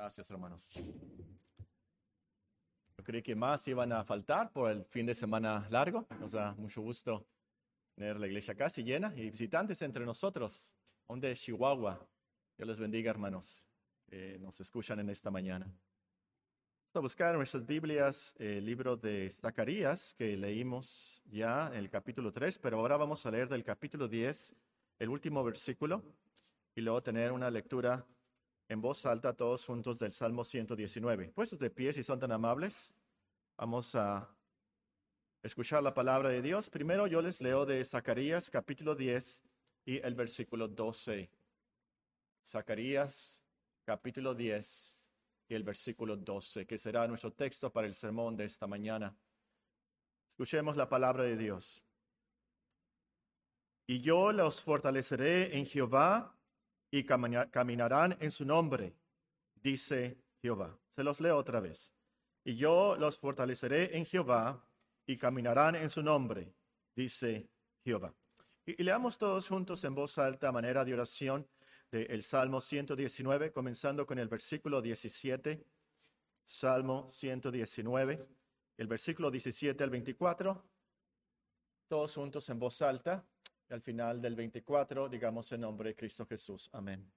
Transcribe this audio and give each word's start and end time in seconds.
Gracias, 0.00 0.30
hermanos. 0.30 0.72
Yo 2.96 3.04
creí 3.04 3.20
que 3.20 3.34
más 3.34 3.68
iban 3.68 3.92
a 3.92 4.02
faltar 4.02 4.50
por 4.50 4.70
el 4.70 4.82
fin 4.86 5.04
de 5.04 5.14
semana 5.14 5.68
largo. 5.68 6.06
Nos 6.18 6.32
da 6.32 6.54
mucho 6.54 6.80
gusto 6.80 7.26
tener 7.94 8.18
la 8.18 8.26
iglesia 8.26 8.54
casi 8.54 8.82
llena 8.82 9.12
y 9.14 9.28
visitantes 9.28 9.82
entre 9.82 10.06
nosotros, 10.06 10.74
aún 11.06 11.20
de 11.20 11.34
Chihuahua. 11.34 12.00
Dios 12.56 12.66
les 12.66 12.80
bendiga, 12.80 13.10
hermanos, 13.10 13.66
que 14.08 14.38
nos 14.38 14.58
escuchan 14.62 15.00
en 15.00 15.10
esta 15.10 15.30
mañana. 15.30 15.66
Vamos 15.66 16.94
a 16.94 17.00
buscar 17.00 17.32
en 17.32 17.36
nuestras 17.36 17.66
Biblias 17.66 18.34
el 18.38 18.64
libro 18.64 18.96
de 18.96 19.28
Zacarías, 19.28 20.14
que 20.14 20.34
leímos 20.34 21.20
ya 21.26 21.66
en 21.66 21.74
el 21.74 21.90
capítulo 21.90 22.32
3, 22.32 22.58
pero 22.58 22.78
ahora 22.78 22.96
vamos 22.96 23.26
a 23.26 23.30
leer 23.30 23.50
del 23.50 23.62
capítulo 23.62 24.08
10, 24.08 24.54
el 24.98 25.10
último 25.10 25.44
versículo, 25.44 26.02
y 26.74 26.80
luego 26.80 27.02
tener 27.02 27.32
una 27.32 27.50
lectura 27.50 28.06
en 28.70 28.80
voz 28.80 29.04
alta 29.04 29.32
todos 29.32 29.66
juntos 29.66 29.98
del 29.98 30.12
Salmo 30.12 30.44
119. 30.44 31.32
Puestos 31.32 31.58
de 31.58 31.70
pie, 31.70 31.92
si 31.92 32.04
son 32.04 32.20
tan 32.20 32.30
amables, 32.30 32.94
vamos 33.56 33.96
a 33.96 34.32
escuchar 35.42 35.82
la 35.82 35.92
palabra 35.92 36.28
de 36.28 36.40
Dios. 36.40 36.70
Primero 36.70 37.08
yo 37.08 37.20
les 37.20 37.40
leo 37.40 37.66
de 37.66 37.84
Zacarías 37.84 38.48
capítulo 38.48 38.94
10 38.94 39.42
y 39.86 39.96
el 39.96 40.14
versículo 40.14 40.68
12. 40.68 41.28
Zacarías 42.46 43.42
capítulo 43.84 44.36
10 44.36 45.08
y 45.48 45.54
el 45.54 45.64
versículo 45.64 46.16
12, 46.16 46.64
que 46.64 46.78
será 46.78 47.08
nuestro 47.08 47.32
texto 47.32 47.72
para 47.72 47.88
el 47.88 47.94
sermón 47.94 48.36
de 48.36 48.44
esta 48.44 48.68
mañana. 48.68 49.16
Escuchemos 50.30 50.76
la 50.76 50.88
palabra 50.88 51.24
de 51.24 51.36
Dios. 51.36 51.82
Y 53.88 53.98
yo 53.98 54.30
los 54.30 54.62
fortaleceré 54.62 55.58
en 55.58 55.66
Jehová 55.66 56.36
y 56.90 57.04
caminarán 57.04 58.16
en 58.20 58.30
su 58.30 58.44
nombre, 58.44 58.94
dice 59.54 60.18
Jehová. 60.42 60.78
Se 60.96 61.04
los 61.04 61.20
leo 61.20 61.36
otra 61.36 61.60
vez. 61.60 61.92
Y 62.44 62.56
yo 62.56 62.96
los 62.98 63.18
fortaleceré 63.18 63.96
en 63.96 64.04
Jehová 64.04 64.64
y 65.06 65.16
caminarán 65.16 65.76
en 65.76 65.90
su 65.90 66.02
nombre, 66.02 66.52
dice 66.94 67.48
Jehová. 67.84 68.14
Y, 68.66 68.82
leamos 68.82 69.18
todos 69.18 69.48
juntos 69.48 69.84
en 69.84 69.94
voz 69.94 70.18
alta, 70.18 70.52
manera 70.52 70.84
de 70.84 70.94
oración, 70.94 71.46
del 71.90 72.22
Salmo 72.22 72.60
119, 72.60 73.52
comenzando 73.52 74.06
con 74.06 74.18
el 74.18 74.28
versículo 74.28 74.80
17. 74.80 75.64
Salmo 76.44 77.08
119, 77.10 78.26
el 78.78 78.86
versículo 78.86 79.30
17 79.30 79.82
al 79.84 79.90
24. 79.90 80.64
Todos 81.88 82.14
juntos 82.14 82.48
en 82.48 82.58
voz 82.58 82.80
alta 82.82 83.24
al 83.70 83.80
final 83.80 84.20
del 84.20 84.34
24 84.34 85.08
digamos 85.08 85.50
en 85.52 85.62
nombre 85.62 85.90
de 85.90 85.96
Cristo 85.96 86.26
Jesús. 86.26 86.68
Amén. 86.72 87.10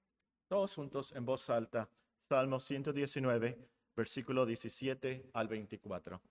Todos 0.48 0.76
juntos 0.76 1.14
en 1.16 1.26
voz 1.26 1.50
alta, 1.50 1.90
Salmo 2.30 2.60
119, 2.60 3.58
versículo 3.96 4.46
17 4.46 5.30
al 5.34 5.48
24. 5.48 6.22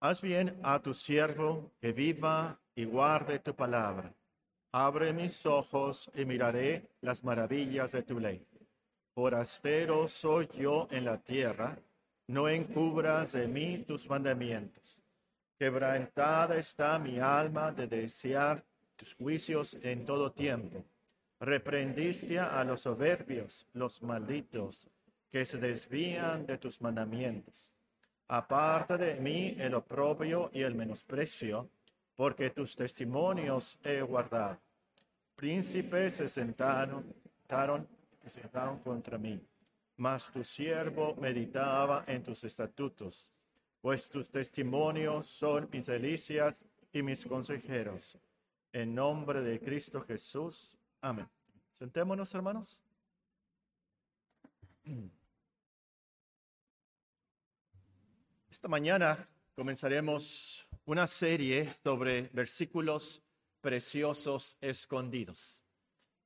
Haz 0.00 0.20
bien 0.20 0.58
a 0.62 0.80
tu 0.80 0.94
siervo 0.94 1.70
que 1.80 1.92
viva 1.92 2.58
y 2.74 2.84
guarde 2.84 3.38
tu 3.38 3.54
palabra. 3.54 4.12
Abre 4.72 5.12
mis 5.12 5.44
ojos 5.44 6.10
y 6.14 6.24
miraré 6.24 6.88
las 7.02 7.22
maravillas 7.22 7.92
de 7.92 8.02
tu 8.02 8.18
ley. 8.18 8.44
Forastero 9.14 10.08
soy 10.08 10.48
yo 10.58 10.88
en 10.90 11.04
la 11.04 11.18
tierra, 11.18 11.78
no 12.28 12.48
encubras 12.48 13.32
de 13.32 13.46
mí 13.46 13.84
tus 13.86 14.08
mandamientos. 14.08 15.01
Quebrantada 15.62 16.56
está 16.56 16.98
mi 16.98 17.20
alma 17.20 17.70
de 17.70 17.86
desear 17.86 18.64
tus 18.96 19.14
juicios 19.14 19.78
en 19.80 20.04
todo 20.04 20.32
tiempo. 20.32 20.84
Reprendiste 21.38 22.40
a 22.40 22.64
los 22.64 22.80
soberbios, 22.80 23.68
los 23.72 24.02
malditos, 24.02 24.90
que 25.30 25.44
se 25.44 25.58
desvían 25.58 26.46
de 26.46 26.58
tus 26.58 26.80
mandamientos. 26.80 27.76
Aparta 28.26 28.98
de 28.98 29.14
mí 29.20 29.54
el 29.56 29.76
oprobio 29.76 30.50
y 30.52 30.62
el 30.62 30.74
menosprecio, 30.74 31.70
porque 32.16 32.50
tus 32.50 32.74
testimonios 32.74 33.78
he 33.84 34.02
guardado. 34.02 34.58
Príncipes 35.36 36.14
se 36.14 36.26
sentaron, 36.26 37.14
se 38.20 38.30
sentaron 38.30 38.80
contra 38.80 39.16
mí, 39.16 39.40
mas 39.96 40.28
tu 40.28 40.42
siervo 40.42 41.14
meditaba 41.20 42.02
en 42.08 42.20
tus 42.24 42.42
estatutos 42.42 43.31
pues 43.82 44.08
tus 44.08 44.30
testimonios 44.30 45.26
son 45.26 45.68
mis 45.72 45.84
delicias 45.86 46.56
y 46.92 47.02
mis 47.02 47.26
consejeros. 47.26 48.16
En 48.72 48.94
nombre 48.94 49.42
de 49.42 49.58
Cristo 49.60 50.00
Jesús. 50.02 50.78
Amén. 51.00 51.28
Sentémonos, 51.68 52.32
hermanos. 52.32 52.80
Esta 58.48 58.68
mañana 58.68 59.28
comenzaremos 59.56 60.68
una 60.84 61.08
serie 61.08 61.72
sobre 61.82 62.30
versículos 62.32 63.20
preciosos 63.60 64.56
escondidos. 64.60 65.64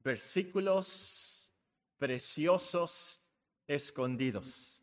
Versículos 0.05 1.50
preciosos 1.97 3.22
escondidos. 3.66 4.76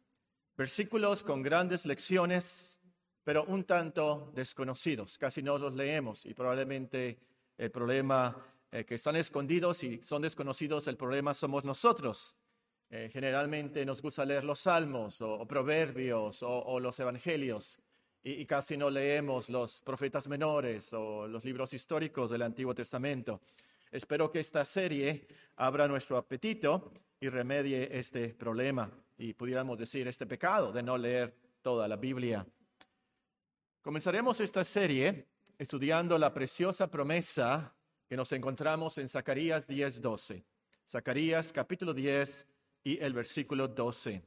Versículos 0.55 1.23
con 1.23 1.41
grandes 1.41 1.83
lecciones, 1.83 2.79
pero 3.23 3.43
un 3.45 3.63
tanto 3.63 4.31
desconocidos. 4.35 5.17
Casi 5.17 5.41
no 5.41 5.57
los 5.57 5.73
leemos 5.73 6.27
y 6.27 6.35
probablemente 6.35 7.17
el 7.57 7.71
problema 7.71 8.37
eh, 8.71 8.85
que 8.85 8.93
están 8.93 9.15
escondidos 9.15 9.83
y 9.83 10.03
son 10.03 10.21
desconocidos, 10.21 10.87
el 10.87 10.95
problema 10.95 11.33
somos 11.33 11.63
nosotros. 11.63 12.35
Eh, 12.91 13.09
generalmente 13.11 13.83
nos 13.83 13.99
gusta 13.99 14.25
leer 14.25 14.43
los 14.43 14.59
salmos 14.59 15.21
o, 15.21 15.43
proverbios 15.47 16.43
o, 16.43 16.79
los 16.79 16.99
evangelios 16.99 17.81
y, 18.21 18.33
y, 18.33 18.45
casi 18.45 18.77
no 18.77 18.91
leemos 18.91 19.49
los 19.49 19.81
profetas 19.81 20.27
menores 20.27 20.93
o 20.93 21.27
los 21.27 21.43
libros 21.43 21.73
históricos 21.73 22.29
del 22.29 22.43
Antiguo 22.43 22.75
Testamento. 22.75 23.41
Espero 23.91 24.31
que 24.31 24.39
esta 24.39 24.63
serie 24.65 25.25
abra 25.55 25.87
nuestro 25.87 26.15
apetito 26.15 26.93
y 27.19 27.29
remedie 27.29 27.89
este 27.97 28.29
problema 28.29 28.91
y 29.17 29.33
pudiéramos 29.33 29.77
decir 29.77 30.07
este 30.07 30.25
pecado 30.25 30.71
de 30.71 30.83
no 30.83 30.97
leer 30.97 31.35
toda 31.61 31.87
la 31.87 31.95
Biblia. 31.95 32.45
Comenzaremos 33.81 34.39
esta 34.39 34.63
serie 34.63 35.27
estudiando 35.57 36.17
la 36.17 36.33
preciosa 36.33 36.89
promesa 36.89 37.75
que 38.07 38.17
nos 38.17 38.31
encontramos 38.31 38.97
en 38.97 39.09
Zacarías 39.09 39.67
10:12. 39.67 40.45
Zacarías 40.87 41.51
capítulo 41.53 41.93
10 41.93 42.47
y 42.83 42.99
el 43.01 43.13
versículo 43.13 43.67
12. 43.67 44.23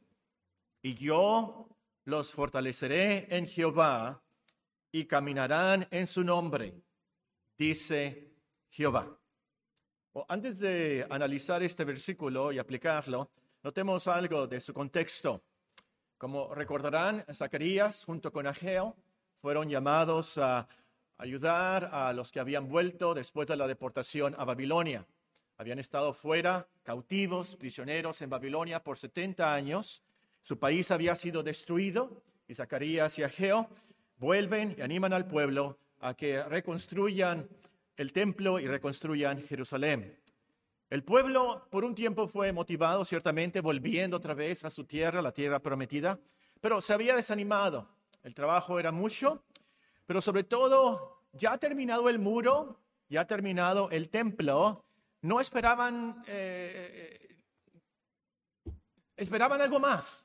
Y 0.82 0.94
yo 0.94 1.68
los 2.04 2.32
fortaleceré 2.32 3.26
en 3.36 3.46
Jehová 3.46 4.22
y 4.92 5.04
caminarán 5.06 5.86
en 5.90 6.06
su 6.06 6.22
nombre, 6.22 6.82
dice 7.58 8.32
Jehová. 8.70 9.18
antes 10.28 10.60
de 10.60 11.06
analizar 11.10 11.62
este 11.62 11.84
versículo 11.84 12.50
y 12.50 12.58
aplicarlo, 12.58 13.30
Notemos 13.62 14.06
algo 14.06 14.46
de 14.46 14.60
su 14.60 14.72
contexto. 14.72 15.42
Como 16.18 16.54
recordarán, 16.54 17.24
Zacarías 17.32 18.04
junto 18.04 18.32
con 18.32 18.46
Ageo 18.46 18.96
fueron 19.40 19.68
llamados 19.68 20.38
a 20.38 20.68
ayudar 21.18 21.90
a 21.92 22.12
los 22.12 22.30
que 22.32 22.40
habían 22.40 22.68
vuelto 22.68 23.14
después 23.14 23.48
de 23.48 23.56
la 23.56 23.66
deportación 23.66 24.34
a 24.38 24.44
Babilonia. 24.44 25.06
Habían 25.58 25.78
estado 25.78 26.12
fuera, 26.12 26.68
cautivos, 26.82 27.56
prisioneros 27.56 28.20
en 28.22 28.30
Babilonia 28.30 28.82
por 28.82 28.98
70 28.98 29.54
años. 29.54 30.02
Su 30.42 30.58
país 30.58 30.90
había 30.90 31.16
sido 31.16 31.42
destruido 31.42 32.22
y 32.46 32.54
Zacarías 32.54 33.18
y 33.18 33.22
Ageo 33.22 33.68
vuelven 34.18 34.74
y 34.78 34.82
animan 34.82 35.12
al 35.12 35.26
pueblo 35.26 35.78
a 36.00 36.14
que 36.14 36.42
reconstruyan 36.44 37.48
el 37.96 38.12
templo 38.12 38.60
y 38.60 38.66
reconstruyan 38.66 39.42
Jerusalén. 39.42 40.18
El 40.88 41.02
pueblo 41.02 41.66
por 41.70 41.84
un 41.84 41.96
tiempo 41.96 42.28
fue 42.28 42.52
motivado, 42.52 43.04
ciertamente, 43.04 43.60
volviendo 43.60 44.16
otra 44.16 44.34
vez 44.34 44.64
a 44.64 44.70
su 44.70 44.84
tierra, 44.84 45.20
la 45.20 45.32
tierra 45.32 45.58
prometida, 45.58 46.20
pero 46.60 46.80
se 46.80 46.92
había 46.92 47.16
desanimado. 47.16 47.88
El 48.22 48.34
trabajo 48.34 48.78
era 48.78 48.92
mucho, 48.92 49.42
pero 50.06 50.20
sobre 50.20 50.44
todo, 50.44 51.24
ya 51.32 51.58
terminado 51.58 52.08
el 52.08 52.20
muro, 52.20 52.78
ya 53.08 53.26
terminado 53.26 53.90
el 53.90 54.08
templo, 54.10 54.84
no 55.22 55.40
esperaban, 55.40 56.22
eh, 56.28 57.36
esperaban 59.16 59.60
algo 59.60 59.80
más. 59.80 60.22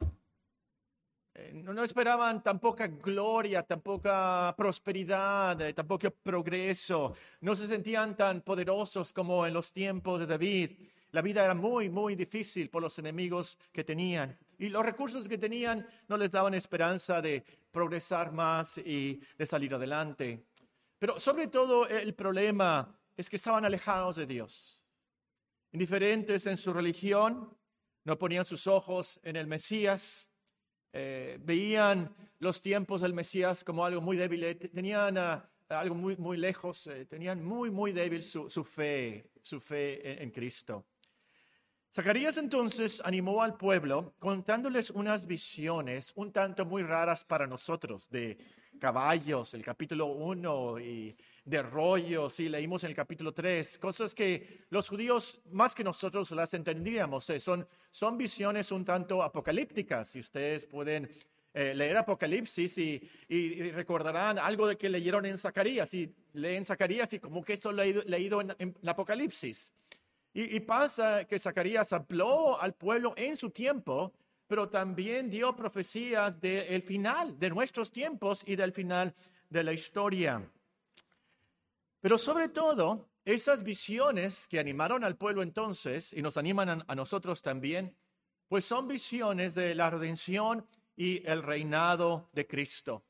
Eh, 1.33 1.51
no, 1.53 1.83
esperaban 1.83 2.43
tan 2.43 2.59
poca 2.59 2.87
gloria, 2.87 3.63
tan 3.63 3.81
poca 3.81 4.53
prosperidad, 4.57 5.61
eh, 5.61 5.73
tan 5.73 5.87
poco 5.87 6.11
progreso. 6.11 7.15
No 7.39 7.55
se 7.55 7.67
sentían 7.67 8.17
tan 8.17 8.41
poderosos 8.41 9.13
como 9.13 9.47
en 9.47 9.53
los 9.53 9.71
tiempos 9.71 10.19
de 10.19 10.25
David. 10.27 10.71
La 11.11 11.21
vida 11.21 11.43
era 11.43 11.53
muy, 11.53 11.89
muy 11.89 12.15
difícil 12.15 12.69
por 12.69 12.81
los 12.81 12.97
enemigos 12.99 13.57
que 13.71 13.83
tenían. 13.83 14.37
Y 14.57 14.69
los 14.69 14.85
recursos 14.85 15.27
que 15.27 15.37
tenían 15.37 15.87
no 16.07 16.17
les 16.17 16.31
daban 16.31 16.53
esperanza 16.53 17.21
de 17.21 17.43
progresar 17.71 18.31
más 18.31 18.77
y 18.77 19.21
de 19.37 19.45
salir 19.45 19.73
adelante. 19.73 20.45
Pero 20.99 21.19
sobre 21.19 21.47
todo 21.47 21.87
el 21.87 22.13
problema 22.13 22.93
es 23.15 23.29
que 23.29 23.37
estaban 23.37 23.65
alejados 23.65 24.17
de 24.17 24.25
Dios, 24.25 24.81
indiferentes 25.71 26.45
en 26.45 26.57
su 26.57 26.73
religión, 26.73 27.57
no 28.03 28.17
ponían 28.17 28.45
sus 28.45 28.67
ojos 28.67 29.19
en 29.23 29.35
el 29.35 29.47
Mesías, 29.47 30.30
eh, 30.93 31.39
veían 31.41 32.13
los 32.39 32.61
tiempos 32.61 33.01
del 33.01 33.13
Mesías 33.13 33.63
como 33.63 33.85
algo 33.85 34.01
muy 34.01 34.17
débil, 34.17 34.43
eh, 34.43 34.55
tenían 34.55 35.17
ah, 35.17 35.49
algo 35.69 35.95
muy, 35.95 36.17
muy 36.17 36.37
lejos, 36.37 36.87
eh, 36.87 37.05
tenían 37.05 37.43
muy, 37.43 37.69
muy 37.69 37.93
débil 37.93 38.23
su, 38.23 38.49
fe, 38.63 39.31
su 39.41 39.59
fe 39.59 40.21
en 40.21 40.31
Cristo. 40.31 40.85
Zacarías 41.93 42.37
entonces 42.37 43.01
animó 43.03 43.43
al 43.43 43.57
pueblo 43.57 44.15
contándoles 44.19 44.89
unas 44.91 45.25
visiones 45.25 46.13
un 46.15 46.31
tanto 46.31 46.65
muy 46.65 46.83
raras 46.83 47.23
para 47.23 47.47
nosotros 47.47 48.09
de 48.09 48.37
caballos, 48.79 49.53
el 49.53 49.63
capítulo 49.63 50.07
1, 50.07 50.79
y 50.79 51.17
de 51.43 51.61
rollos, 51.61 52.39
y 52.39 52.49
leímos 52.49 52.83
en 52.83 52.91
el 52.91 52.95
capítulo 52.95 53.33
3, 53.33 53.79
cosas 53.79 54.13
que 54.13 54.65
los 54.69 54.87
judíos 54.87 55.41
más 55.51 55.73
que 55.73 55.83
nosotros 55.83 56.31
las 56.31 56.53
entendíamos. 56.53 57.29
Eh, 57.29 57.39
son, 57.39 57.67
son 57.89 58.17
visiones 58.17 58.71
un 58.71 58.85
tanto 58.85 59.23
apocalípticas. 59.23 60.09
Si 60.09 60.19
ustedes 60.19 60.65
pueden 60.65 61.09
eh, 61.53 61.73
leer 61.75 61.97
Apocalipsis 61.97 62.77
y, 62.77 63.71
recordarán 63.71 64.39
algo 64.39 64.67
de 64.67 64.77
que 64.77 64.89
leyeron 64.89 65.25
en 65.25 65.37
Zacarías, 65.37 65.93
y 65.93 66.15
leen 66.33 66.63
Zacarías 66.63 67.11
y 67.13 67.19
como 67.19 67.43
que 67.43 67.53
esto 67.53 67.71
leído, 67.71 68.03
leído 68.03 68.39
en, 68.39 68.55
en 68.57 68.75
Apocalipsis. 68.87 69.73
Y, 70.33 70.61
pasa 70.61 71.25
que 71.25 71.37
Zacarías 71.37 71.91
habló 71.91 72.59
al 72.59 72.73
pueblo 72.73 73.13
en 73.17 73.35
su 73.35 73.49
tiempo, 73.49 74.13
pero 74.47 74.69
también 74.69 75.29
dio 75.29 75.53
profecías 75.57 76.39
del 76.39 76.81
final 76.83 77.37
de 77.37 77.49
nuestros 77.49 77.91
tiempos 77.91 78.41
y 78.45 78.55
del 78.55 78.71
final 78.71 79.13
de 79.49 79.63
la 79.63 79.73
historia. 79.73 80.49
Pero 82.01 82.17
sobre 82.17 82.49
todo, 82.49 83.11
esas 83.23 83.63
visiones 83.63 84.47
que 84.47 84.59
animaron 84.59 85.03
al 85.03 85.15
pueblo 85.15 85.43
entonces 85.43 86.11
y 86.11 86.23
nos 86.23 86.35
animan 86.35 86.83
a, 86.87 86.95
nosotros 86.95 87.43
también, 87.43 87.95
pues 88.47 88.65
son 88.65 88.87
visiones 88.87 89.53
de 89.53 89.75
la 89.75 89.91
redención 89.91 90.65
y 90.95 91.25
el 91.27 91.43
reinado 91.43 92.29
de 92.33 92.47
Cristo. 92.47 93.05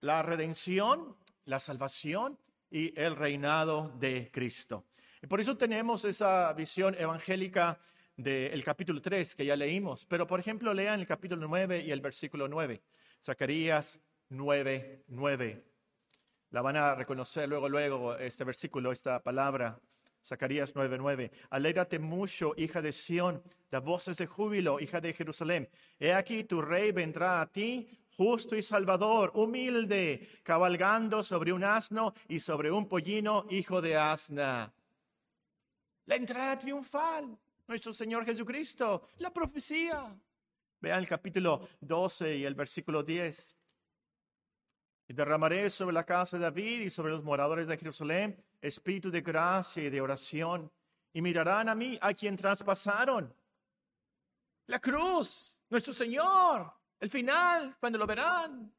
La 0.00 0.22
redención, 0.22 1.16
la 1.44 1.58
salvación 1.58 2.38
y 2.70 2.98
el 2.98 3.16
reinado 3.16 3.92
de 3.98 4.30
Cristo. 4.32 4.86
Y 5.20 5.26
por 5.26 5.40
eso 5.40 5.56
tenemos 5.56 6.04
esa 6.04 6.52
visión 6.52 6.94
evangélica 6.96 7.80
del 8.16 8.62
capítulo 8.62 9.02
3 9.02 9.34
que 9.34 9.46
ya 9.46 9.56
leímos. 9.56 10.04
Pero, 10.04 10.26
por 10.28 10.38
ejemplo, 10.38 10.72
lean 10.72 11.00
el 11.00 11.06
capítulo 11.06 11.48
9 11.48 11.80
y 11.80 11.90
el 11.90 12.00
versículo 12.00 12.46
9. 12.46 12.80
Zacarías 13.20 14.00
9, 14.28 15.04
9. 15.08 15.71
La 16.52 16.62
van 16.62 16.76
a 16.76 16.94
reconocer 16.94 17.48
luego, 17.48 17.68
luego, 17.68 18.16
este 18.16 18.44
versículo, 18.44 18.92
esta 18.92 19.20
palabra. 19.20 19.80
Zacarías 20.24 20.72
9, 20.76 20.98
9. 20.98 21.32
Alégrate 21.50 21.98
mucho, 21.98 22.52
hija 22.56 22.80
de 22.80 22.92
Sión, 22.92 23.42
da 23.68 23.80
voces 23.80 24.18
de 24.18 24.26
júbilo, 24.26 24.78
hija 24.78 25.00
de 25.00 25.12
Jerusalén. 25.12 25.68
He 25.98 26.12
aquí 26.12 26.44
tu 26.44 26.62
rey 26.62 26.92
vendrá 26.92 27.40
a 27.40 27.50
ti, 27.50 27.88
justo 28.16 28.54
y 28.54 28.62
salvador, 28.62 29.32
humilde, 29.34 30.28
cabalgando 30.44 31.24
sobre 31.24 31.52
un 31.52 31.64
asno 31.64 32.14
y 32.28 32.38
sobre 32.38 32.70
un 32.70 32.86
pollino, 32.86 33.46
hijo 33.50 33.82
de 33.82 33.96
asna 33.96 34.72
la 36.06 36.16
entrada 36.16 36.58
triunfal, 36.58 37.38
nuestro 37.66 37.92
Señor 37.92 38.24
Jesucristo, 38.24 39.08
la 39.18 39.32
profecía. 39.32 40.14
Vean 40.80 40.98
el 40.98 41.08
capítulo 41.08 41.68
12 41.80 42.36
y 42.36 42.44
el 42.44 42.54
versículo 42.54 43.02
10. 43.02 43.56
Y 45.12 45.14
derramaré 45.14 45.68
sobre 45.68 45.92
la 45.92 46.06
casa 46.06 46.38
de 46.38 46.44
David 46.44 46.80
y 46.80 46.88
sobre 46.88 47.12
los 47.12 47.22
moradores 47.22 47.66
de 47.66 47.76
Jerusalén 47.76 48.42
espíritu 48.62 49.10
de 49.10 49.20
gracia 49.20 49.82
y 49.82 49.90
de 49.90 50.00
oración. 50.00 50.72
Y 51.12 51.20
mirarán 51.20 51.68
a 51.68 51.74
mí, 51.74 51.98
a 52.00 52.14
quien 52.14 52.34
traspasaron. 52.34 53.30
La 54.68 54.78
cruz, 54.78 55.58
nuestro 55.68 55.92
Señor, 55.92 56.72
el 56.98 57.10
final, 57.10 57.76
cuando 57.78 57.98
lo 57.98 58.06
verán. 58.06 58.74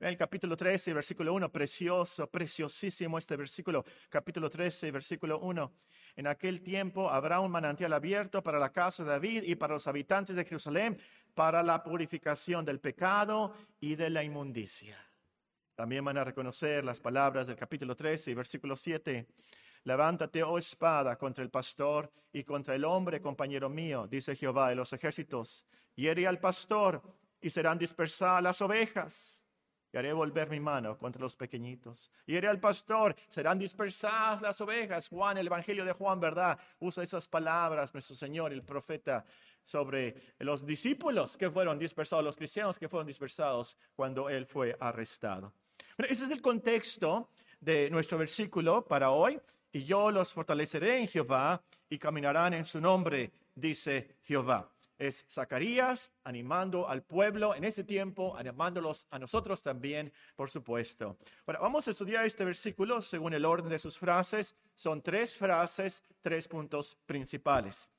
Vean 0.00 0.10
el 0.10 0.18
capítulo 0.18 0.56
13, 0.56 0.92
versículo 0.92 1.32
1, 1.34 1.52
precioso, 1.52 2.28
preciosísimo 2.28 3.16
este 3.16 3.36
versículo. 3.36 3.84
Capítulo 4.08 4.50
13, 4.50 4.90
versículo 4.90 5.38
1. 5.38 5.72
En 6.16 6.26
aquel 6.26 6.62
tiempo 6.62 7.08
habrá 7.08 7.38
un 7.38 7.52
manantial 7.52 7.92
abierto 7.92 8.42
para 8.42 8.58
la 8.58 8.72
casa 8.72 9.04
de 9.04 9.10
David 9.10 9.44
y 9.44 9.54
para 9.54 9.74
los 9.74 9.86
habitantes 9.86 10.34
de 10.34 10.44
Jerusalén, 10.44 10.98
para 11.32 11.62
la 11.62 11.84
purificación 11.84 12.64
del 12.64 12.80
pecado 12.80 13.54
y 13.78 13.94
de 13.94 14.10
la 14.10 14.24
inmundicia. 14.24 15.05
También 15.76 16.02
van 16.06 16.16
a 16.16 16.24
reconocer 16.24 16.86
las 16.86 17.00
palabras 17.00 17.46
del 17.46 17.56
capítulo 17.56 17.94
13 17.94 18.30
y 18.30 18.34
versículo 18.34 18.76
7. 18.76 19.26
Levántate, 19.84 20.42
oh 20.42 20.56
espada, 20.56 21.16
contra 21.16 21.44
el 21.44 21.50
pastor 21.50 22.10
y 22.32 22.44
contra 22.44 22.74
el 22.74 22.84
hombre, 22.86 23.20
compañero 23.20 23.68
mío, 23.68 24.06
dice 24.10 24.34
Jehová 24.34 24.70
de 24.70 24.74
los 24.74 24.94
ejércitos. 24.94 25.66
Hiere 25.94 26.26
al 26.26 26.40
pastor 26.40 27.02
y 27.42 27.50
serán 27.50 27.78
dispersadas 27.78 28.42
las 28.42 28.62
ovejas 28.62 29.44
y 29.92 29.98
haré 29.98 30.14
volver 30.14 30.48
mi 30.48 30.60
mano 30.60 30.96
contra 30.96 31.20
los 31.20 31.36
pequeñitos. 31.36 32.10
Haré 32.26 32.48
al 32.48 32.58
pastor, 32.58 33.14
serán 33.28 33.58
dispersadas 33.58 34.40
las 34.40 34.58
ovejas. 34.62 35.10
Juan, 35.10 35.36
el 35.36 35.46
Evangelio 35.46 35.84
de 35.84 35.92
Juan, 35.92 36.18
¿verdad? 36.18 36.58
Usa 36.80 37.04
esas 37.04 37.28
palabras, 37.28 37.92
nuestro 37.92 38.16
Señor, 38.16 38.54
el 38.54 38.62
profeta, 38.62 39.26
sobre 39.62 40.34
los 40.38 40.64
discípulos 40.64 41.36
que 41.36 41.50
fueron 41.50 41.78
dispersados, 41.78 42.24
los 42.24 42.36
cristianos 42.36 42.78
que 42.78 42.88
fueron 42.88 43.06
dispersados 43.06 43.76
cuando 43.94 44.30
él 44.30 44.46
fue 44.46 44.74
arrestado. 44.80 45.52
Ese 45.98 46.24
es 46.24 46.30
el 46.30 46.42
contexto 46.42 47.30
de 47.60 47.90
nuestro 47.90 48.18
versículo 48.18 48.84
para 48.84 49.10
hoy. 49.10 49.40
Y 49.72 49.84
yo 49.84 50.10
los 50.10 50.32
fortaleceré 50.32 51.00
en 51.00 51.08
Jehová 51.08 51.62
y 51.88 51.98
caminarán 51.98 52.54
en 52.54 52.64
su 52.64 52.80
nombre, 52.80 53.30
dice 53.54 54.16
Jehová 54.22 54.70
es 54.98 55.26
Zacarías 55.28 56.12
animando 56.24 56.88
al 56.88 57.02
pueblo 57.02 57.54
en 57.54 57.64
ese 57.64 57.84
tiempo, 57.84 58.36
animándolos 58.36 59.06
a 59.10 59.18
nosotros 59.18 59.62
también, 59.62 60.12
por 60.34 60.50
supuesto. 60.50 61.18
Bueno, 61.44 61.60
vamos 61.60 61.86
a 61.86 61.90
estudiar 61.90 62.24
este 62.24 62.44
versículo 62.44 63.00
según 63.02 63.34
el 63.34 63.44
orden 63.44 63.68
de 63.68 63.78
sus 63.78 63.98
frases. 63.98 64.54
Son 64.74 65.02
tres 65.02 65.36
frases, 65.36 66.02
tres 66.22 66.48
puntos 66.48 66.96
principales. 67.06 67.90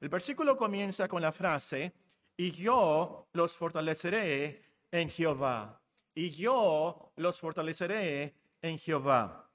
El 0.00 0.08
versículo 0.08 0.56
comienza 0.56 1.08
con 1.08 1.22
la 1.22 1.32
frase, 1.32 1.92
y 2.36 2.52
yo 2.52 3.28
los 3.32 3.56
fortaleceré 3.56 4.62
en 4.90 5.08
Jehová. 5.08 5.80
Y 6.16 6.30
yo 6.30 7.12
los 7.16 7.38
fortaleceré 7.38 8.34
en 8.62 8.78
Jehová. 8.78 9.50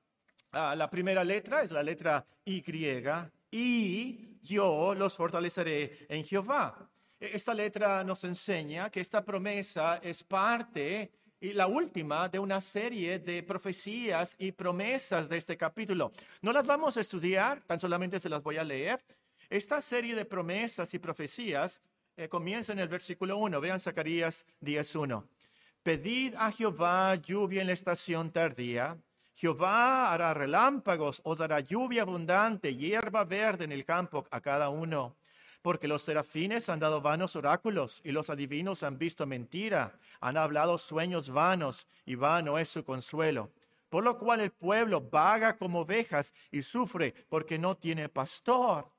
Ah, 0.51 0.75
la 0.75 0.91
primera 0.91 1.23
letra 1.23 1.63
es 1.63 1.71
la 1.71 1.81
letra 1.81 2.23
Y 2.45 2.63
y 3.53 4.37
yo 4.43 4.93
los 4.93 5.17
fortaleceré 5.17 6.05
en 6.07 6.23
Jehová. 6.23 6.87
E, 7.19 7.31
esta 7.33 7.55
letra 7.55 8.03
nos 8.03 8.23
enseña 8.25 8.91
que 8.91 9.01
esta 9.01 9.25
promesa 9.25 9.99
es 10.03 10.23
parte 10.23 11.11
y 11.39 11.53
la 11.53 11.65
última 11.65 12.29
de 12.29 12.37
una 12.37 12.61
serie 12.61 13.17
de 13.17 13.41
profecías 13.41 14.35
y 14.37 14.51
promesas 14.51 15.27
de 15.29 15.37
este 15.37 15.57
capítulo. 15.57 16.11
No 16.43 16.53
las 16.53 16.67
vamos 16.67 16.95
a 16.95 17.01
estudiar, 17.01 17.61
tan 17.61 17.79
solamente 17.79 18.19
se 18.19 18.29
las 18.29 18.43
voy 18.43 18.57
a 18.57 18.63
leer. 18.63 18.99
Esta 19.49 19.81
serie 19.81 20.13
de 20.13 20.25
promesas 20.25 20.93
y 20.93 20.99
profecías 20.99 21.81
eh, 22.15 22.29
comienza 22.29 22.71
en 22.71 22.77
el 22.77 22.87
versículo 22.87 23.37
1. 23.37 23.59
Vean 23.59 23.79
Zacarías 23.79 24.45
10.1. 24.61 25.25
Pedid 25.83 26.35
a 26.37 26.51
Jehová 26.51 27.15
lluvia 27.15 27.61
en 27.61 27.67
la 27.67 27.73
estación 27.73 28.31
tardía 28.31 28.97
Jehová 29.33 30.13
hará 30.13 30.35
relámpagos, 30.35 31.19
os 31.23 31.39
dará 31.39 31.61
lluvia 31.61 32.03
abundante, 32.03 32.75
hierba 32.75 33.23
verde 33.23 33.63
en 33.63 33.71
el 33.71 33.85
campo 33.85 34.27
a 34.29 34.39
cada 34.39 34.69
uno. 34.69 35.15
Porque 35.63 35.87
los 35.87 36.03
serafines 36.03 36.69
han 36.69 36.79
dado 36.79 37.01
vanos 37.01 37.35
oráculos 37.35 38.01
y 38.03 38.11
los 38.11 38.29
adivinos 38.29 38.83
han 38.83 38.99
visto 38.99 39.25
mentira, 39.25 39.97
han 40.19 40.37
hablado 40.37 40.77
sueños 40.77 41.31
vanos 41.31 41.87
y 42.05 42.13
vano 42.13 42.59
es 42.59 42.69
su 42.69 42.83
consuelo. 42.83 43.49
Por 43.89 44.03
lo 44.03 44.19
cual 44.19 44.41
el 44.41 44.51
pueblo 44.51 45.01
vaga 45.01 45.57
como 45.57 45.79
ovejas 45.81 46.35
y 46.51 46.61
sufre 46.61 47.15
porque 47.27 47.57
no 47.57 47.75
tiene 47.75 48.07
pastor. 48.09 48.91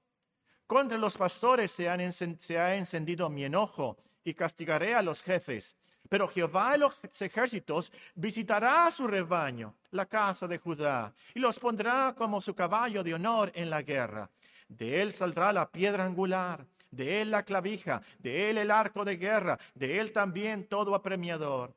Contra 0.66 0.98
los 0.98 1.16
pastores 1.16 1.70
se, 1.70 2.36
se 2.40 2.58
ha 2.58 2.74
encendido 2.74 3.30
mi 3.30 3.44
enojo 3.44 3.96
y 4.24 4.34
castigaré 4.34 4.96
a 4.96 5.02
los 5.02 5.22
jefes 5.22 5.76
pero 6.08 6.28
Jehová 6.28 6.72
de 6.72 6.78
los 6.78 6.98
ejércitos 7.20 7.92
visitará 8.14 8.86
a 8.86 8.90
su 8.90 9.06
rebaño, 9.06 9.74
la 9.90 10.06
casa 10.06 10.46
de 10.46 10.58
Judá, 10.58 11.14
y 11.34 11.40
los 11.40 11.58
pondrá 11.58 12.14
como 12.16 12.40
su 12.40 12.54
caballo 12.54 13.02
de 13.02 13.14
honor 13.14 13.50
en 13.54 13.70
la 13.70 13.82
guerra. 13.82 14.30
De 14.68 15.00
él 15.02 15.12
saldrá 15.12 15.52
la 15.52 15.70
piedra 15.70 16.04
angular, 16.04 16.66
de 16.90 17.22
él 17.22 17.30
la 17.30 17.44
clavija, 17.44 18.02
de 18.18 18.50
él 18.50 18.58
el 18.58 18.70
arco 18.70 19.04
de 19.04 19.16
guerra, 19.16 19.58
de 19.74 20.00
él 20.00 20.12
también 20.12 20.66
todo 20.66 20.94
apremiador. 20.94 21.74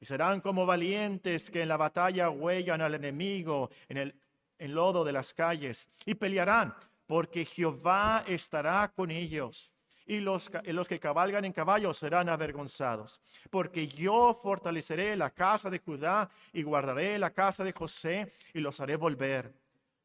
Y 0.00 0.06
serán 0.06 0.40
como 0.40 0.66
valientes 0.66 1.50
que 1.50 1.62
en 1.62 1.68
la 1.68 1.76
batalla 1.76 2.30
huellan 2.30 2.80
al 2.80 2.94
enemigo 2.94 3.70
en 3.88 4.14
el 4.58 4.72
lodo 4.72 5.04
de 5.04 5.12
las 5.12 5.32
calles, 5.34 5.88
y 6.04 6.14
pelearán, 6.14 6.74
porque 7.06 7.44
Jehová 7.44 8.24
estará 8.26 8.92
con 8.94 9.10
ellos 9.10 9.72
y 10.08 10.20
los, 10.20 10.48
que 10.88 10.98
cabalgan 10.98 11.44
en 11.44 11.52
caballos 11.52 11.98
serán 11.98 12.30
avergonzados. 12.30 13.20
Porque 13.50 13.86
yo 13.86 14.32
fortaleceré 14.32 15.14
la 15.16 15.30
casa 15.30 15.68
de 15.68 15.80
Judá 15.80 16.30
y 16.54 16.62
guardaré 16.62 17.18
la 17.18 17.30
casa 17.30 17.62
de 17.62 17.72
José 17.72 18.32
y 18.54 18.60
los 18.60 18.80
haré 18.80 18.96
volver. 18.96 19.54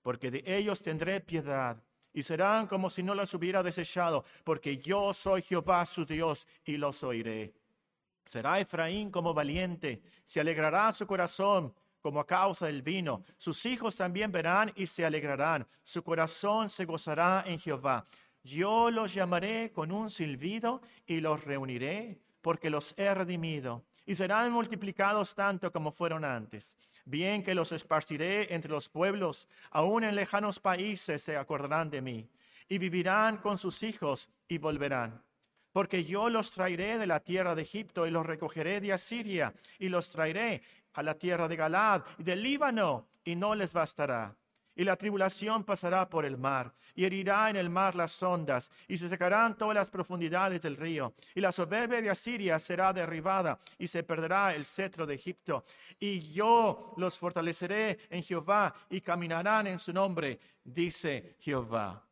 Porque 0.02 0.30
de 0.30 0.44
ellos 0.46 0.82
tendré 0.82 1.22
piedad 1.22 1.82
y 2.14 2.22
serán 2.22 2.68
como 2.68 2.90
si 2.90 3.02
no 3.02 3.16
los 3.16 3.34
hubiera 3.34 3.64
desechado, 3.64 4.26
porque 4.44 4.78
yo 4.78 5.14
soy 5.14 5.42
Jehová 5.42 5.86
su 5.86 6.06
Dios 6.06 6.46
y 6.66 6.76
los 6.76 7.02
oiré. 7.02 7.54
Será 8.26 8.60
Efraín 8.60 9.10
como 9.10 9.34
valiente, 9.34 10.02
se 10.26 10.42
alegrará 10.42 10.92
su 10.92 11.08
corazón 11.08 11.74
como 12.04 12.20
a 12.20 12.28
causa 12.28 12.66
del 12.66 12.82
vino. 12.82 13.24
Sus 13.38 13.66
hijos 13.66 13.96
también 13.96 14.30
verán 14.30 14.72
y 14.76 14.86
se 14.88 15.06
alegrarán. 15.06 15.66
Su 15.84 16.04
corazón 16.04 16.70
se 16.70 16.84
gozará 16.84 17.46
en 17.48 17.58
Jehová. 17.58 18.06
Yo 18.44 18.92
los 18.92 19.14
llamaré 19.14 19.72
con 19.72 19.92
un 19.92 20.10
silbido 20.10 20.82
y 21.06 21.22
los 21.22 21.44
reuniré, 21.44 22.20
porque 22.42 22.70
los 22.70 22.94
he 22.98 23.14
redimido, 23.14 23.84
y 24.06 24.16
serán 24.16 24.52
multiplicados 24.52 25.34
tanto 25.34 25.72
como 25.72 25.92
fueron 25.92 26.26
antes. 26.26 26.78
Bien 27.06 27.44
que 27.44 27.56
los 27.56 27.72
esparciré 27.72 28.54
entre 28.54 28.72
los 28.72 28.90
pueblos, 28.90 29.48
aún 29.72 30.04
en 30.04 30.16
lejanos 30.16 30.60
países 30.60 31.22
se 31.22 31.38
acordarán 31.38 31.90
de 31.90 32.02
mí, 32.02 32.30
y 32.68 32.78
vivirán 32.78 33.38
con 33.38 33.58
sus 33.58 33.84
hijos 33.84 34.30
y 34.48 34.58
volverán 34.58 35.24
porque 35.74 36.06
yo 36.06 36.30
los 36.30 36.52
traeré 36.52 36.98
de 36.98 37.08
la 37.08 37.20
tierra 37.20 37.56
de 37.56 37.64
Egipto 37.64 38.08
y 38.08 38.12
los 38.12 38.26
recogeré 38.26 38.80
de 38.80 38.94
Asiria 38.94 39.54
y 39.80 39.90
los 39.90 40.10
traeré 40.10 40.62
a 40.94 41.04
la 41.04 41.16
tierra 41.16 41.48
de 41.48 41.56
Galad 41.56 42.04
y 42.20 42.24
del 42.24 42.44
Líbano 42.44 43.08
y 43.26 43.36
no 43.36 43.56
les 43.56 43.74
bastará. 43.74 44.36
Y 44.76 44.84
la 44.84 44.96
tribulación 44.96 45.64
pasará 45.64 46.10
por 46.10 46.26
el 46.26 46.38
mar, 46.38 46.74
y 46.96 47.06
herirá 47.06 47.50
en 47.50 47.56
el 47.56 47.70
mar 47.70 47.96
las 47.96 48.22
ondas, 48.24 48.72
y 48.88 48.98
se 48.98 49.10
secarán 49.10 49.58
todas 49.58 49.76
las 49.76 49.90
profundidades 49.90 50.62
del 50.62 50.78
río. 50.78 51.14
Y 51.36 51.42
la 51.42 51.52
soberbia 51.52 52.02
de 52.02 52.10
Asiria 52.10 52.60
será 52.60 52.94
derribada, 52.94 53.60
y 53.78 53.88
se 53.88 54.04
perderá 54.04 54.56
el 54.56 54.66
cetro 54.66 55.06
de 55.06 55.16
Egipto. 55.16 55.66
Y 56.00 56.32
yo 56.32 56.94
los 56.98 57.18
fortaleceré 57.18 58.00
en 58.10 58.24
Jehová, 58.24 58.74
y 58.90 59.02
caminarán 59.02 59.68
en 59.68 59.80
su 59.80 59.94
nombre, 59.94 60.40
dice 60.64 61.38
Jehová. 61.40 62.08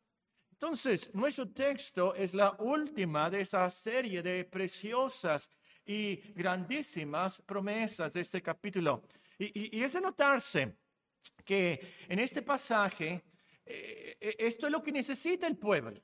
Entonces, 0.51 1.09
nuestro 1.15 1.49
texto 1.49 2.13
es 2.13 2.35
la 2.35 2.55
última 2.59 3.31
de 3.31 3.41
esa 3.41 3.67
serie 3.71 4.21
de 4.21 4.45
preciosas 4.45 5.49
y 5.83 6.17
grandísimas 6.33 7.41
promesas 7.41 8.13
de 8.13 8.21
este 8.21 8.43
capítulo. 8.43 9.01
Y, 9.39 9.81
es 9.81 9.93
de 9.93 10.01
notarse 10.01 10.77
que 11.45 11.95
en 12.07 12.19
este 12.19 12.41
pasaje 12.41 13.23
eh, 13.65 14.17
eh, 14.19 14.35
esto 14.39 14.67
es 14.67 14.71
lo 14.71 14.83
que 14.83 14.91
necesita 14.91 15.47
el 15.47 15.57
pueblo, 15.57 16.01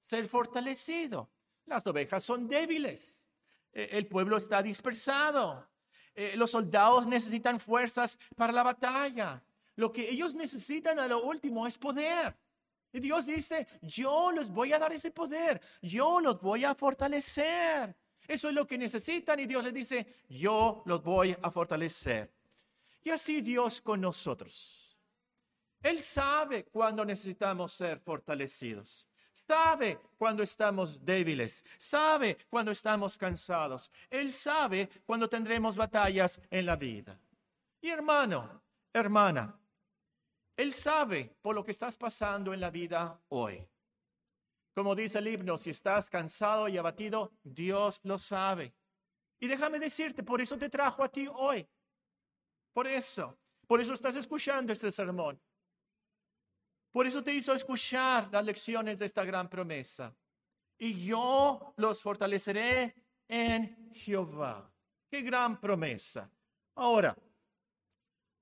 ser 0.00 0.26
fortalecido. 0.26 1.30
Las 1.66 1.86
ovejas 1.86 2.24
son 2.24 2.48
débiles, 2.48 3.26
eh, 3.72 3.88
el 3.92 4.06
pueblo 4.06 4.36
está 4.36 4.62
dispersado, 4.62 5.68
los 6.36 6.52
soldados 6.52 7.08
necesitan 7.08 7.58
fuerzas 7.58 8.18
para 8.36 8.52
la 8.52 8.62
batalla. 8.62 9.42
Lo 9.74 9.90
que 9.90 10.08
ellos 10.08 10.36
necesitan 10.36 11.00
a 11.00 11.08
lo 11.08 11.24
último 11.24 11.66
es 11.66 11.76
poder. 11.76 12.36
Y 12.92 13.00
Dios 13.00 13.26
dice, 13.26 13.66
yo 13.82 14.30
les 14.30 14.48
voy 14.48 14.72
a 14.72 14.78
dar 14.78 14.92
ese 14.92 15.10
poder, 15.10 15.60
yo 15.82 16.20
los 16.20 16.40
voy 16.40 16.64
a 16.64 16.76
fortalecer. 16.76 17.96
Eso 18.28 18.48
es 18.48 18.54
lo 18.54 18.64
que 18.64 18.78
necesitan 18.78 19.40
y 19.40 19.46
Dios 19.46 19.64
les 19.64 19.74
dice, 19.74 20.06
yo 20.28 20.84
los 20.86 21.02
voy 21.02 21.36
a 21.42 21.50
fortalecer. 21.50 22.30
Y 23.04 23.10
así 23.10 23.42
Dios 23.42 23.80
con 23.80 24.00
nosotros. 24.00 24.98
Él 25.82 26.00
sabe 26.00 26.64
cuando 26.64 27.04
necesitamos 27.04 27.72
ser 27.72 28.00
fortalecidos. 28.00 29.06
Sabe 29.34 30.00
cuando 30.16 30.42
estamos 30.42 31.04
débiles. 31.04 31.62
Sabe 31.78 32.38
cuando 32.48 32.70
estamos 32.70 33.18
cansados. 33.18 33.92
Él 34.08 34.32
sabe 34.32 34.88
cuando 35.04 35.28
tendremos 35.28 35.76
batallas 35.76 36.40
en 36.50 36.64
la 36.64 36.76
vida. 36.76 37.20
Y 37.82 37.90
hermano, 37.90 38.62
hermana, 38.92 39.60
él 40.56 40.72
sabe 40.72 41.36
por 41.42 41.54
lo 41.54 41.62
que 41.62 41.72
estás 41.72 41.96
pasando 41.98 42.54
en 42.54 42.60
la 42.60 42.70
vida 42.70 43.20
hoy. 43.28 43.68
Como 44.72 44.94
dice 44.94 45.18
el 45.18 45.28
himno, 45.28 45.58
si 45.58 45.70
estás 45.70 46.08
cansado 46.08 46.68
y 46.68 46.78
abatido, 46.78 47.32
Dios 47.42 48.00
lo 48.04 48.18
sabe. 48.18 48.72
Y 49.38 49.46
déjame 49.46 49.78
decirte, 49.78 50.22
por 50.22 50.40
eso 50.40 50.56
te 50.56 50.70
trajo 50.70 51.04
a 51.04 51.08
ti 51.08 51.28
hoy. 51.30 51.68
Por 52.74 52.88
eso, 52.88 53.38
por 53.68 53.80
eso 53.80 53.94
estás 53.94 54.16
escuchando 54.16 54.72
este 54.72 54.90
sermón. 54.90 55.40
Por 56.90 57.06
eso 57.06 57.22
te 57.22 57.32
hizo 57.32 57.54
escuchar 57.54 58.28
las 58.32 58.44
lecciones 58.44 58.98
de 58.98 59.06
esta 59.06 59.24
gran 59.24 59.48
promesa. 59.48 60.14
Y 60.76 61.06
yo 61.06 61.72
los 61.76 62.02
fortaleceré 62.02 62.94
en 63.28 63.92
Jehová. 63.92 64.70
Qué 65.08 65.22
gran 65.22 65.60
promesa. 65.60 66.28
Ahora, 66.74 67.16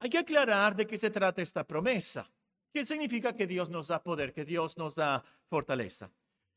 hay 0.01 0.09
que 0.09 0.19
aclarar 0.19 0.75
de 0.75 0.87
qué 0.87 0.97
se 0.97 1.11
trata 1.11 1.43
esta 1.43 1.67
promesa. 1.67 2.27
¿Qué 2.73 2.87
significa 2.87 3.37
que 3.37 3.47
Dios 3.47 3.69
nos 3.69 3.89
da 3.89 4.03
poder, 4.03 4.33
que 4.33 4.47
Dios 4.47 4.79
nos 4.79 4.95
da 4.95 5.23
fortaleza? 5.47 6.11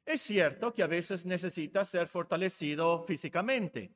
Es 0.06 0.22
cierto 0.22 0.74
que 0.74 0.82
a 0.82 0.88
veces 0.88 1.26
necesitas 1.26 1.90
ser 1.90 2.08
fortalecido 2.08 3.04
físicamente, 3.04 3.92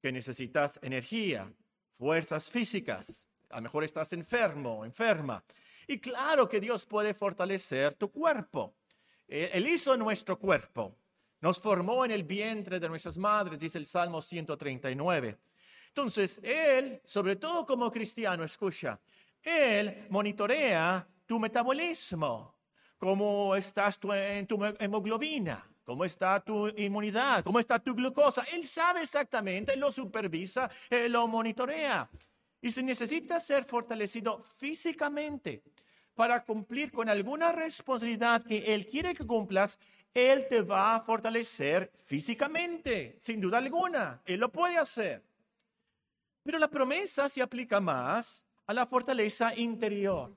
que 0.00 0.12
necesitas 0.12 0.78
energía, 0.82 1.52
fuerzas 1.96 2.50
físicas. 2.50 3.28
A 3.50 3.56
lo 3.56 3.62
mejor 3.62 3.84
estás 3.84 4.12
enfermo, 4.12 4.84
enferma. 4.84 5.44
Y 5.86 5.98
claro 5.98 6.48
que 6.48 6.60
Dios 6.60 6.84
puede 6.84 7.14
fortalecer 7.14 7.94
tu 7.94 8.10
cuerpo. 8.10 8.74
Eh, 9.28 9.50
él 9.52 9.66
hizo 9.68 9.96
nuestro 9.96 10.38
cuerpo. 10.38 10.96
Nos 11.40 11.60
formó 11.60 12.04
en 12.04 12.10
el 12.10 12.24
vientre 12.24 12.80
de 12.80 12.88
nuestras 12.88 13.18
madres, 13.18 13.58
dice 13.58 13.78
el 13.78 13.86
Salmo 13.86 14.22
139. 14.22 15.38
Entonces, 15.88 16.40
Él, 16.42 17.00
sobre 17.04 17.36
todo 17.36 17.64
como 17.64 17.90
cristiano, 17.90 18.42
escucha, 18.42 18.98
Él 19.42 20.06
monitorea 20.10 21.06
tu 21.26 21.38
metabolismo, 21.38 22.56
cómo 22.98 23.54
estás 23.54 23.98
en 24.02 24.46
tu 24.46 24.58
hemoglobina, 24.78 25.64
cómo 25.84 26.04
está 26.04 26.40
tu 26.40 26.68
inmunidad, 26.76 27.44
cómo 27.44 27.60
está 27.60 27.78
tu 27.78 27.94
glucosa. 27.94 28.44
Él 28.52 28.64
sabe 28.64 29.02
exactamente, 29.02 29.76
lo 29.76 29.92
supervisa, 29.92 30.70
Él 30.90 31.12
lo 31.12 31.28
monitorea. 31.28 32.08
Y 32.60 32.70
si 32.70 32.82
necesitas 32.82 33.46
ser 33.46 33.64
fortalecido 33.64 34.42
físicamente 34.56 35.62
para 36.14 36.44
cumplir 36.44 36.90
con 36.90 37.08
alguna 37.08 37.52
responsabilidad 37.52 38.42
que 38.42 38.74
Él 38.74 38.86
quiere 38.88 39.14
que 39.14 39.26
cumplas, 39.26 39.78
Él 40.14 40.46
te 40.48 40.62
va 40.62 40.96
a 40.96 41.00
fortalecer 41.02 41.92
físicamente, 42.06 43.18
sin 43.20 43.40
duda 43.40 43.58
alguna. 43.58 44.22
Él 44.24 44.40
lo 44.40 44.50
puede 44.50 44.78
hacer. 44.78 45.22
Pero 46.42 46.58
la 46.58 46.68
promesa 46.68 47.28
se 47.28 47.42
aplica 47.42 47.80
más 47.80 48.44
a 48.66 48.72
la 48.72 48.86
fortaleza 48.86 49.54
interior. 49.56 50.34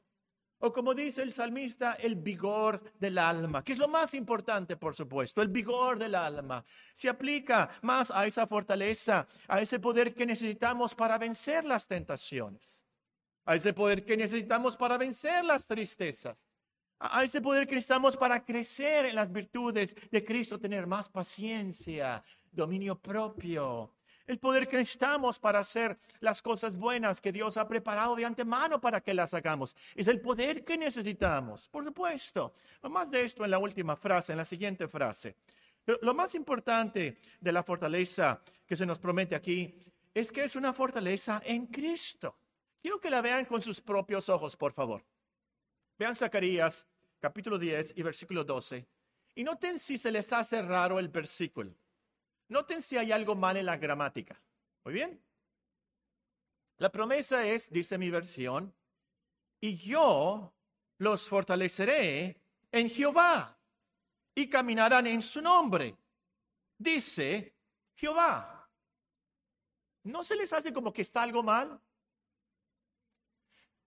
O 0.60 0.72
como 0.72 0.96
dice 0.96 1.22
el 1.22 1.32
salmista, 1.32 1.94
el 1.94 2.16
vigor 2.16 2.82
del 3.00 3.20
alma, 3.20 3.64
que 3.64 3.74
es 3.74 3.78
lo 3.78 3.88
más 3.88 4.14
importante, 4.16 4.76
por 4.76 4.96
supuesto, 4.96 5.42
el 5.42 5.50
vigor 5.50 6.00
del 6.00 6.16
alma. 6.16 6.66
Se 6.94 7.10
aplica 7.10 7.70
más 7.84 8.10
a 8.10 8.26
esa 8.26 8.48
fortaleza, 8.48 9.28
a 9.48 9.62
ese 9.62 9.80
poder 9.80 10.16
que 10.16 10.26
necesitamos 10.26 10.96
para 10.96 11.20
vencer 11.20 11.64
las 11.64 11.88
tentaciones, 11.88 12.88
a 13.46 13.56
ese 13.56 13.72
poder 13.74 14.04
que 14.04 14.18
necesitamos 14.18 14.76
para 14.76 14.98
vencer 14.98 15.46
las 15.46 15.68
tristezas, 15.68 16.48
a 17.00 17.24
ese 17.24 17.40
poder 17.40 17.68
que 17.68 17.76
necesitamos 17.76 18.18
para 18.18 18.44
crecer 18.44 19.06
en 19.06 19.16
las 19.16 19.32
virtudes 19.32 19.96
de 20.10 20.26
Cristo, 20.26 20.60
tener 20.60 20.88
más 20.88 21.08
paciencia, 21.08 22.24
dominio 22.52 23.00
propio, 23.00 23.94
el 24.28 24.40
poder 24.40 24.68
que 24.68 24.78
necesitamos 24.78 25.40
para 25.40 25.60
hacer 25.60 25.98
las 26.20 26.42
cosas 26.42 26.76
buenas 26.76 27.22
que 27.22 27.32
Dios 27.32 27.58
ha 27.58 27.68
preparado 27.68 28.16
de 28.16 28.26
antemano 28.26 28.80
para 28.80 29.02
que 29.02 29.14
las 29.14 29.34
hagamos. 29.34 29.76
Es 29.96 30.08
el 30.08 30.22
poder 30.22 30.64
que 30.64 30.78
necesitamos, 30.78 31.70
por 31.70 31.84
supuesto. 31.84 32.54
Más 32.84 33.10
de 33.10 33.22
esto 33.22 33.46
en 33.46 33.52
la 33.52 33.58
última 33.58 33.96
frase, 33.96 34.34
en 34.34 34.38
la 34.38 34.46
siguiente 34.46 34.88
frase. 34.88 35.38
Pero 35.84 35.98
lo 36.02 36.14
más 36.14 36.36
importante 36.36 37.18
de 37.40 37.52
la 37.52 37.64
fortaleza 37.64 38.42
que 38.66 38.76
se 38.76 38.86
nos 38.86 39.00
promete 39.00 39.36
aquí 39.36 39.80
es 40.14 40.32
que 40.32 40.44
es 40.44 40.56
una 40.58 40.74
fortaleza 40.74 41.42
en 41.46 41.68
Cristo. 41.68 42.38
Quiero 42.82 43.00
que 43.00 43.10
la 43.10 43.22
vean 43.22 43.46
con 43.46 43.62
sus 43.62 43.80
propios 43.80 44.28
ojos, 44.28 44.56
por 44.58 44.74
favor. 44.74 45.06
Vean 45.98 46.16
Zacarías 46.16 46.86
capítulo 47.20 47.58
10 47.58 47.94
y 47.96 48.04
versículo 48.04 48.44
12. 48.44 48.86
Y 49.36 49.44
noten 49.44 49.80
si 49.80 49.98
se 49.98 50.12
les 50.12 50.34
hace 50.34 50.62
raro 50.62 51.00
el 51.00 51.08
versículo. 51.10 51.74
Noten 52.50 52.82
si 52.82 52.98
hay 52.98 53.12
algo 53.12 53.36
mal 53.36 53.58
en 53.58 53.66
la 53.66 53.78
gramática. 53.78 54.42
Muy 54.84 54.94
bien. 54.94 55.22
La 56.78 56.92
promesa 56.92 57.46
es, 57.46 57.70
dice 57.70 57.98
mi 57.98 58.10
versión, 58.10 58.74
y 59.60 59.76
yo 59.76 60.54
los 61.00 61.28
fortaleceré 61.28 62.40
en 62.72 62.90
Jehová 62.90 63.58
y 64.36 64.50
caminarán 64.50 65.08
en 65.08 65.22
su 65.22 65.42
nombre. 65.42 65.98
Dice 66.78 67.56
Jehová. 67.96 68.70
¿No 70.04 70.24
se 70.24 70.36
les 70.36 70.54
hace 70.54 70.72
como 70.72 70.94
que 70.94 71.02
está 71.02 71.24
algo 71.24 71.44
mal? 71.44 71.82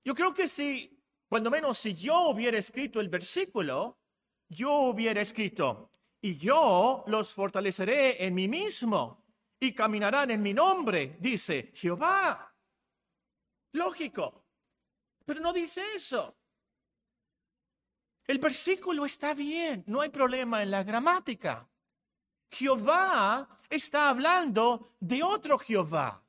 Yo 0.04 0.14
creo 0.14 0.34
que 0.34 0.48
si, 0.48 1.00
cuando 1.28 1.50
menos 1.50 1.78
si 1.78 1.94
yo 1.94 2.28
hubiera 2.28 2.58
escrito 2.58 3.00
el 3.00 3.08
versículo, 3.08 3.98
yo 4.48 4.72
hubiera 4.72 5.20
escrito, 5.20 5.89
y 6.20 6.36
yo 6.36 7.04
los 7.06 7.32
fortaleceré 7.32 8.24
en 8.24 8.34
mí 8.34 8.48
mismo 8.48 9.24
y 9.58 9.74
caminarán 9.74 10.30
en 10.30 10.42
mi 10.42 10.52
nombre, 10.52 11.16
dice 11.18 11.70
Jehová. 11.74 12.54
Lógico, 13.72 14.44
pero 15.24 15.40
no 15.40 15.52
dice 15.52 15.82
eso. 15.94 16.36
El 18.26 18.38
versículo 18.38 19.04
está 19.04 19.34
bien, 19.34 19.84
no 19.86 20.00
hay 20.00 20.08
problema 20.08 20.62
en 20.62 20.70
la 20.70 20.82
gramática. 20.82 21.68
Jehová 22.50 23.60
está 23.68 24.08
hablando 24.08 24.94
de 25.00 25.22
otro 25.22 25.58
Jehová. 25.58 26.22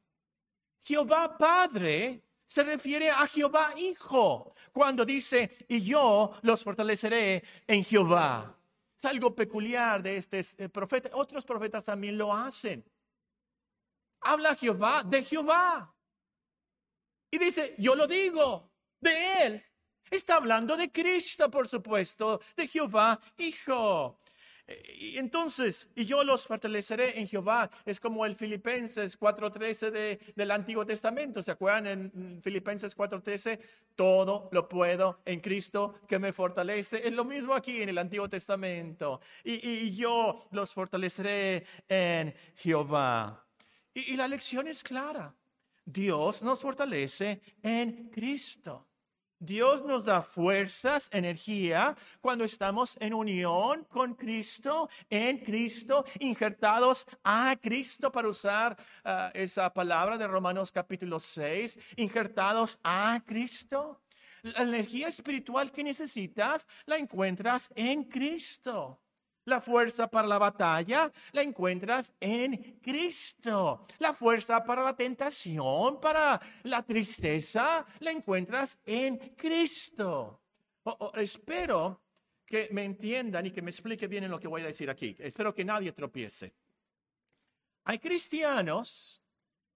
Jehová 0.79 1.37
Padre 1.37 2.23
se 2.43 2.63
refiere 2.63 3.09
a 3.09 3.27
Jehová 3.27 3.73
Hijo 3.77 4.53
cuando 4.71 5.05
dice, 5.05 5.65
y 5.67 5.81
yo 5.81 6.33
los 6.41 6.63
fortaleceré 6.63 7.43
en 7.67 7.83
Jehová. 7.83 8.60
Es 9.01 9.05
algo 9.05 9.35
peculiar 9.35 10.03
de 10.03 10.17
este 10.17 10.45
eh, 10.59 10.69
profeta. 10.69 11.09
Otros 11.13 11.43
profetas 11.43 11.83
también 11.83 12.19
lo 12.19 12.31
hacen. 12.31 12.85
Habla 14.19 14.55
Jehová 14.55 15.01
de 15.03 15.23
Jehová. 15.23 15.91
Y 17.31 17.39
dice, 17.39 17.73
yo 17.79 17.95
lo 17.95 18.05
digo 18.05 18.71
de 18.99 19.43
él. 19.43 19.65
Está 20.11 20.35
hablando 20.35 20.77
de 20.77 20.91
Cristo, 20.91 21.49
por 21.49 21.67
supuesto, 21.67 22.39
de 22.55 22.67
Jehová 22.67 23.19
Hijo. 23.37 24.19
Y 24.97 25.17
entonces, 25.17 25.89
y 25.95 26.05
yo 26.05 26.23
los 26.23 26.45
fortaleceré 26.47 27.19
en 27.19 27.27
Jehová. 27.27 27.69
Es 27.85 27.99
como 27.99 28.25
el 28.25 28.35
Filipenses 28.35 29.19
4.13 29.19 29.91
de, 29.91 30.19
del 30.35 30.51
Antiguo 30.51 30.85
Testamento. 30.85 31.41
¿Se 31.41 31.51
acuerdan 31.51 31.87
en 31.87 32.41
Filipenses 32.41 32.95
4.13? 32.95 33.59
Todo 33.95 34.49
lo 34.51 34.67
puedo 34.69 35.21
en 35.25 35.39
Cristo 35.39 35.95
que 36.07 36.19
me 36.19 36.33
fortalece. 36.33 37.07
Es 37.07 37.13
lo 37.13 37.25
mismo 37.25 37.53
aquí 37.53 37.81
en 37.81 37.89
el 37.89 37.97
Antiguo 37.97 38.29
Testamento. 38.29 39.21
Y, 39.43 39.67
y 39.67 39.95
yo 39.95 40.47
los 40.51 40.73
fortaleceré 40.73 41.65
en 41.87 42.33
Jehová. 42.55 43.45
y 43.93 44.15
la 44.15 44.27
lección 44.27 44.67
es 44.67 44.83
clara. 44.83 45.35
Dios 45.85 46.41
nos 46.41 46.61
fortalece 46.61 47.41
en 47.61 48.09
Cristo. 48.09 48.90
Dios 49.41 49.83
nos 49.83 50.05
da 50.05 50.21
fuerzas, 50.21 51.09
energía, 51.11 51.97
cuando 52.21 52.43
estamos 52.43 52.95
en 52.99 53.11
unión 53.11 53.85
con 53.85 54.13
Cristo, 54.13 54.87
en 55.09 55.39
Cristo, 55.39 56.05
injertados 56.19 57.07
a 57.23 57.55
Cristo, 57.59 58.11
para 58.11 58.27
usar 58.27 58.77
ah, 59.03 59.31
esa 59.33 59.73
palabra 59.73 60.19
de 60.19 60.27
Romanos 60.27 60.71
capítulo 60.71 61.19
6, 61.19 61.79
injertados 61.95 62.77
a 62.83 63.19
Cristo. 63.25 63.99
La 64.43 64.61
energía 64.61 65.07
espiritual 65.07 65.71
que 65.71 65.83
necesitas 65.83 66.67
la 66.85 66.97
encuentras 66.97 67.71
en 67.75 68.03
Cristo. 68.03 68.99
La 69.51 69.59
fuerza 69.59 70.09
para 70.09 70.29
la 70.29 70.37
batalla 70.37 71.11
la 71.33 71.41
encuentras 71.41 72.13
en 72.21 72.79
Cristo. 72.81 73.85
La 73.99 74.13
fuerza 74.13 74.63
para 74.63 74.81
la 74.81 74.95
tentación, 74.95 75.99
para 75.99 76.39
la 76.63 76.81
tristeza, 76.83 77.85
la 77.99 78.11
encuentras 78.11 78.79
en 78.85 79.17
Cristo. 79.35 80.39
espero 81.15 82.01
que 82.45 82.69
me 82.71 82.85
entiendan 82.85 83.45
y 83.45 83.51
que 83.51 83.61
me 83.61 83.71
explique 83.71 84.07
bien 84.07 84.31
lo 84.31 84.39
que 84.39 84.47
voy 84.47 84.61
a 84.61 84.67
decir 84.67 84.89
aquí. 84.89 85.17
Espero 85.19 85.53
que 85.53 85.65
nadie 85.65 85.91
tropiece. 85.91 86.53
Hay 87.83 87.99
cristianos 87.99 89.21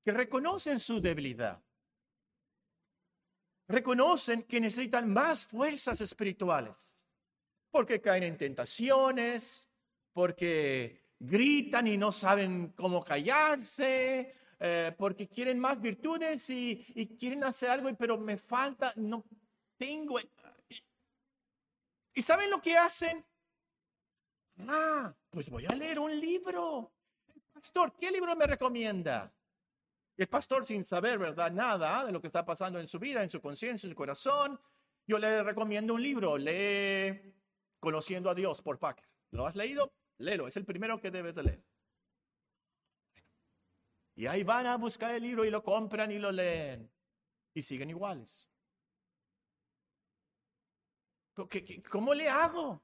que 0.01 0.13
reconocen 0.13 0.79
su 0.79 1.01
debilidad. 1.01 1.61
Reconocen 3.67 4.43
que 4.43 4.61
necesitan 4.61 5.11
más 5.11 5.43
fuerzas 5.43 5.99
espirituales 5.99 6.94
porque 7.75 7.99
caen 7.99 8.23
en 8.23 8.37
tentaciones, 8.37 9.69
porque 10.13 11.11
gritan 11.19 11.85
y 11.87 11.97
no 11.97 12.09
saben 12.09 12.69
cómo 12.69 13.03
callarse, 13.03 14.33
eh, 14.61 14.95
porque 14.97 15.27
quieren 15.27 15.59
más 15.59 15.81
virtudes 15.81 16.49
y, 16.49 17.17
quieren 17.19 17.43
hacer 17.43 17.69
algo, 17.69 17.93
pero 17.97 18.17
me 18.17 18.37
falta, 18.37 18.93
no 18.95 19.25
tengo. 19.77 20.17
¿Y 22.13 22.21
saben 22.21 22.49
lo 22.49 22.61
que 22.61 22.77
hacen? 22.77 23.25
Ah, 24.59 25.13
pues 25.29 25.49
voy 25.49 25.65
a 25.65 25.75
leer 25.75 25.99
un 25.99 26.17
libro. 26.17 26.93
pastor, 27.51 27.93
¿qué 27.99 28.09
libro 28.09 28.37
me 28.37 28.47
recomienda? 28.47 29.33
el 30.15 30.27
pastor, 30.27 30.65
sin 30.65 30.85
saber, 30.85 31.19
¿verdad? 31.19 31.51
Nada 31.51 32.05
de 32.05 32.13
lo 32.13 32.21
que 32.21 32.27
está 32.27 32.45
pasando 32.45 32.79
en 32.79 32.87
su 32.87 32.99
vida, 32.99 33.21
en 33.21 33.29
su 33.29 33.41
conciencia, 33.41 33.85
en 33.85 33.91
su 33.91 33.97
corazón, 33.97 34.57
yo 35.05 35.17
le 35.19 35.43
recomiendo 35.43 35.93
un 35.93 36.01
libro. 36.01 36.37
Lee 36.37 37.35
Conociendo 37.85 38.31
a 38.31 38.33
Dios 38.33 38.63
por 38.63 38.79
Packer. 38.79 39.07
¿Lo 39.29 39.45
has 39.45 39.55
leído? 39.55 39.93
Léelo, 40.17 40.47
es 40.47 40.57
el 40.57 40.65
primero 40.65 40.99
que 40.99 41.11
debes 41.11 41.35
de 41.35 41.43
leer. 41.43 41.63
Y 44.15 44.25
ahí 44.25 44.43
van 44.43 44.65
a 44.65 44.75
buscar 44.75 45.11
el 45.11 45.21
libro 45.21 45.45
y 45.45 45.51
lo 45.51 45.61
compran 45.61 46.11
y 46.11 46.17
lo 46.17 46.31
leen. 46.31 46.91
Y 47.53 47.61
siguen 47.61 47.91
iguales. 47.91 48.49
¿Cómo 51.87 52.15
le 52.15 52.27
hago? 52.27 52.83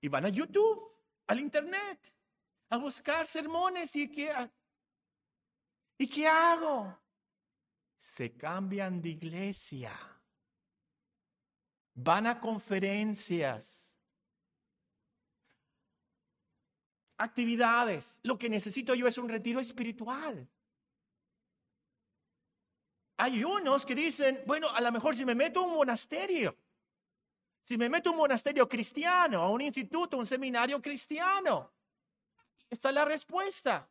Y 0.00 0.06
van 0.06 0.26
a 0.26 0.28
YouTube, 0.28 0.88
al 1.26 1.40
Internet, 1.40 2.14
a 2.68 2.76
buscar 2.76 3.26
sermones 3.26 3.96
y 3.96 4.08
qué, 4.08 4.32
¿y 5.98 6.08
qué 6.08 6.28
hago? 6.28 6.96
Se 7.98 8.36
cambian 8.36 9.02
de 9.02 9.08
iglesia 9.08 10.11
van 11.94 12.26
a 12.26 12.40
conferencias, 12.40 13.94
actividades. 17.16 18.20
Lo 18.22 18.38
que 18.38 18.48
necesito 18.48 18.94
yo 18.94 19.06
es 19.06 19.18
un 19.18 19.28
retiro 19.28 19.60
espiritual. 19.60 20.48
Hay 23.18 23.44
unos 23.44 23.86
que 23.86 23.94
dicen, 23.94 24.42
bueno, 24.46 24.68
a 24.68 24.80
lo 24.80 24.90
mejor 24.90 25.14
si 25.14 25.24
me 25.24 25.34
meto 25.34 25.60
a 25.60 25.62
un 25.64 25.74
monasterio, 25.74 26.56
si 27.62 27.78
me 27.78 27.88
meto 27.88 28.08
a 28.08 28.12
un 28.12 28.18
monasterio 28.18 28.68
cristiano, 28.68 29.42
a 29.42 29.48
un 29.48 29.60
instituto, 29.60 30.16
a 30.16 30.20
un 30.20 30.26
seminario 30.26 30.82
cristiano, 30.82 31.72
está 32.68 32.90
la 32.90 33.04
respuesta. 33.04 33.88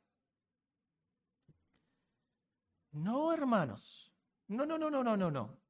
No, 2.91 3.31
hermanos. 3.31 4.11
No, 4.47 4.65
no, 4.65 4.77
no, 4.77 4.89
no, 4.89 5.01
no, 5.01 5.15
no, 5.15 5.31
no. 5.31 5.60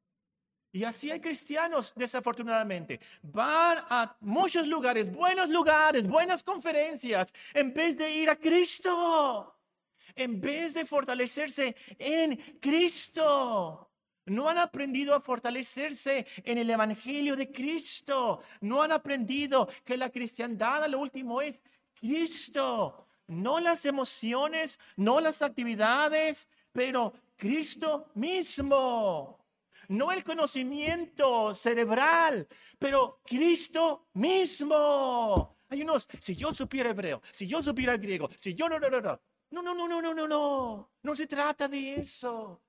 Y 0.74 0.86
así 0.86 1.12
hay 1.12 1.20
cristianos, 1.20 1.92
desafortunadamente. 1.96 3.00
Van 3.22 3.80
a 3.90 4.16
muchos 4.22 4.68
lugares, 4.68 5.12
buenos 5.12 5.50
lugares, 5.50 6.08
buenas 6.08 6.44
conferencias, 6.44 7.34
en 7.54 7.74
vez 7.74 7.98
de 7.98 8.10
ir 8.10 8.30
a 8.30 8.38
Cristo, 8.38 9.54
en 10.16 10.40
vez 10.40 10.74
de 10.74 10.86
fortalecerse 10.86 11.76
en 12.00 12.38
Cristo. 12.62 13.90
No 14.26 14.48
han 14.48 14.60
aprendido 14.60 15.14
a 15.14 15.20
fortalecerse 15.20 16.26
en 16.46 16.58
el 16.58 16.70
Evangelio 16.70 17.36
de 17.36 17.52
Cristo. 17.52 18.42
No 18.62 18.82
han 18.82 18.94
aprendido 18.94 19.68
que 19.84 19.98
la 19.98 20.10
cristiandad 20.10 20.84
a 20.84 20.88
lo 20.88 21.00
último 21.00 21.42
es 21.42 21.60
Cristo. 22.00 23.08
No 23.28 23.60
las 23.60 23.84
emociones, 23.84 24.80
no 24.96 25.20
las 25.20 25.42
actividades, 25.42 26.48
pero 26.72 27.14
Cristo 27.36 28.10
mismo 28.14 29.41
no 29.92 30.12
el 30.12 30.24
conocimiento 30.24 31.54
cerebral, 31.54 32.48
pero 32.80 33.22
Cristo 33.26 34.08
mismo. 34.14 35.58
Hay 35.70 35.82
unos, 35.82 36.08
si 36.20 36.36
yo 36.36 36.54
supiera 36.54 36.90
hebreo, 36.90 37.22
si 37.32 37.48
yo 37.48 37.62
supiera 37.62 37.98
griego, 37.98 38.30
si 38.40 38.54
yo 38.54 38.68
no, 38.68 38.80
no, 38.80 38.90
no, 38.90 39.02
no. 39.02 39.22
No, 39.52 39.62
no, 39.62 39.76
no, 39.76 39.88
no, 39.88 40.02
no, 40.02 40.14
no, 40.14 40.28
no. 40.28 40.92
No 41.04 41.16
se 41.16 41.28
trata 41.28 41.68
de 41.68 41.96
eso. 41.96 42.64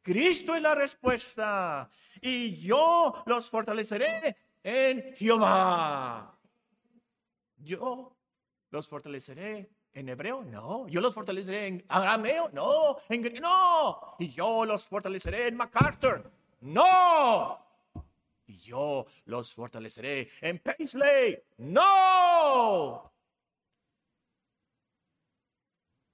Cristo 0.00 0.54
es 0.54 0.62
la 0.62 0.74
respuesta. 0.74 1.90
Y 2.22 2.56
yo 2.56 3.22
los 3.26 3.50
fortaleceré 3.50 4.36
en 4.62 5.14
Jehová. 5.14 6.38
Yo 7.58 8.16
los 8.70 8.88
fortaleceré 8.88 9.70
en 9.92 10.08
hebreo, 10.08 10.42
no. 10.42 10.88
Yo 10.88 11.02
los 11.02 11.12
fortaleceré 11.12 11.66
en 11.66 11.84
arameo, 11.88 12.48
no. 12.52 12.96
En 13.10 13.22
no. 13.40 14.16
Y 14.18 14.32
yo 14.32 14.64
los 14.64 14.84
fortaleceré 14.84 15.48
en 15.48 15.56
MacArthur, 15.56 16.32
no. 16.62 17.58
Y 18.46 18.58
yo 18.58 19.06
los 19.26 19.52
fortaleceré 19.54 20.30
en 20.40 20.58
Paisley. 20.58 21.42
No. 21.58 23.12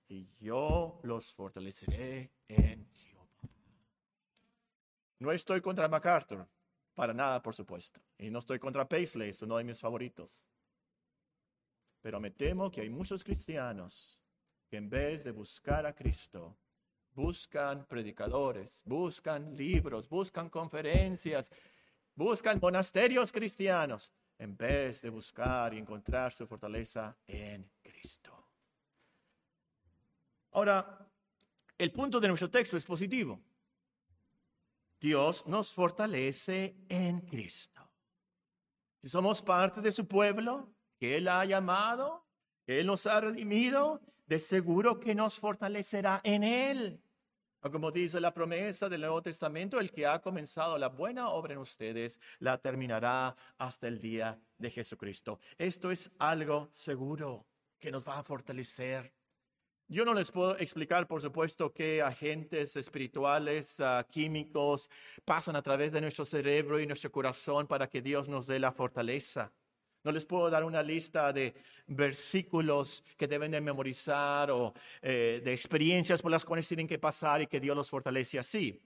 Y 0.09 0.27
yo 0.39 1.01
los 1.03 1.33
fortaleceré 1.33 2.33
en. 2.49 2.89
No 5.21 5.33
estoy 5.33 5.61
contra 5.61 5.89
MacArthur, 5.89 6.47
para 6.95 7.13
nada, 7.13 7.43
por 7.43 7.55
supuesto. 7.55 8.01
Y 8.17 8.31
no 8.31 8.39
estoy 8.39 8.59
contra 8.59 8.89
Paisley, 8.89 9.31
es 9.31 9.43
uno 9.43 9.57
de 9.57 9.65
mis 9.65 9.81
favoritos. 9.81 10.47
Pero 12.01 12.21
me 12.21 12.31
temo 12.31 12.71
que 12.71 12.83
hay 12.83 12.89
muchos 12.89 13.25
cristianos 13.25 14.19
que 14.69 14.77
en 14.77 14.89
vez 14.89 15.25
de 15.25 15.33
buscar 15.33 15.87
a 15.87 15.95
Cristo, 15.95 16.57
buscan 17.19 17.85
predicadores, 17.85 18.81
buscan 18.85 19.53
libros, 19.57 20.09
buscan 20.09 20.49
conferencias, 20.49 21.51
buscan 22.15 22.61
monasterios 22.63 23.33
cristianos, 23.33 24.13
en 24.39 24.57
vez 24.57 25.03
de 25.03 25.11
buscar 25.11 25.75
y 25.75 25.79
encontrar 25.79 26.31
su 26.31 26.47
fortaleza 26.47 27.19
en 27.27 27.69
Cristo. 27.83 28.47
Ahora, 30.53 31.11
el 31.77 31.91
punto 31.91 32.21
de 32.21 32.29
nuestro 32.29 32.49
texto 32.51 32.77
es 32.77 32.85
positivo. 32.85 33.41
Dios 35.01 35.45
nos 35.49 35.73
fortalece 35.73 36.77
en 36.89 37.23
Cristo. 37.23 37.83
Si 39.01 39.09
somos 39.09 39.43
parte 39.43 39.81
de 39.81 39.91
su 39.91 40.07
pueblo, 40.07 40.73
que 41.01 41.17
Él 41.17 41.27
ha 41.27 41.45
llamado, 41.45 42.29
Él 42.65 42.87
nos 42.87 43.09
ha 43.09 43.21
redimido, 43.21 44.01
de 44.29 44.39
seguro 44.39 45.01
que 45.01 45.17
nos 45.17 45.37
fortalecerá 45.37 46.21
en 46.23 46.45
Él. 46.45 47.03
Como 47.71 47.91
dice 47.91 48.21
la 48.21 48.33
promesa 48.33 48.89
del 48.89 49.03
Nuevo 49.03 49.21
Testamento, 49.21 49.79
el 49.79 49.91
que 49.91 50.07
ha 50.07 50.21
comenzado 50.21 50.79
la 50.79 50.89
buena 50.89 51.29
obra 51.29 51.53
en 51.53 51.59
ustedes, 51.59 52.19
la 52.39 52.57
terminará 52.59 53.37
hasta 53.59 53.89
el 53.89 54.01
día 54.01 54.41
de 54.57 54.71
Jesucristo. 54.71 55.39
Esto 55.59 55.91
es 55.91 56.11
algo 56.19 56.69
seguro 56.73 57.47
que 57.79 57.91
nos 57.91 58.07
va 58.07 58.19
a 58.19 58.23
fortalecer. 58.23 59.13
Yo 59.87 60.05
no 60.05 60.15
les 60.15 60.31
puedo 60.31 60.57
explicar, 60.59 61.07
por 61.07 61.21
supuesto, 61.21 61.73
qué 61.73 62.03
agentes 62.03 62.77
espirituales, 62.77 63.81
ah, 63.81 64.07
químicos 64.09 64.91
pasan 65.25 65.57
a 65.57 65.63
través 65.63 65.93
de 65.93 66.01
nuestro 66.01 66.25
cerebro 66.25 66.81
y 66.81 66.87
nuestro 66.87 67.11
corazón 67.11 67.67
para 67.67 67.89
que 67.89 68.03
Dios 68.03 68.29
nos 68.29 68.47
dé 68.47 68.59
la 68.59 68.73
fortaleza. 68.73 69.53
No 70.05 70.13
les 70.13 70.25
puedo 70.25 70.49
dar 70.49 70.65
una 70.65 70.83
lista 70.83 71.33
de 71.33 71.55
versículos 71.87 73.05
que 73.17 73.27
deben 73.27 73.51
de 73.51 73.61
memorizar 73.61 74.51
o 74.51 74.73
eh, 75.03 75.41
de 75.45 75.53
experiencias 75.53 76.23
por 76.23 76.31
las 76.31 76.45
cuales 76.45 76.69
tienen 76.69 76.87
que 76.87 76.99
pasar 76.99 77.43
y 77.43 77.47
que 77.47 77.61
Dios 77.61 77.77
los 77.77 77.91
fortalece 77.91 78.39
así. 78.39 78.81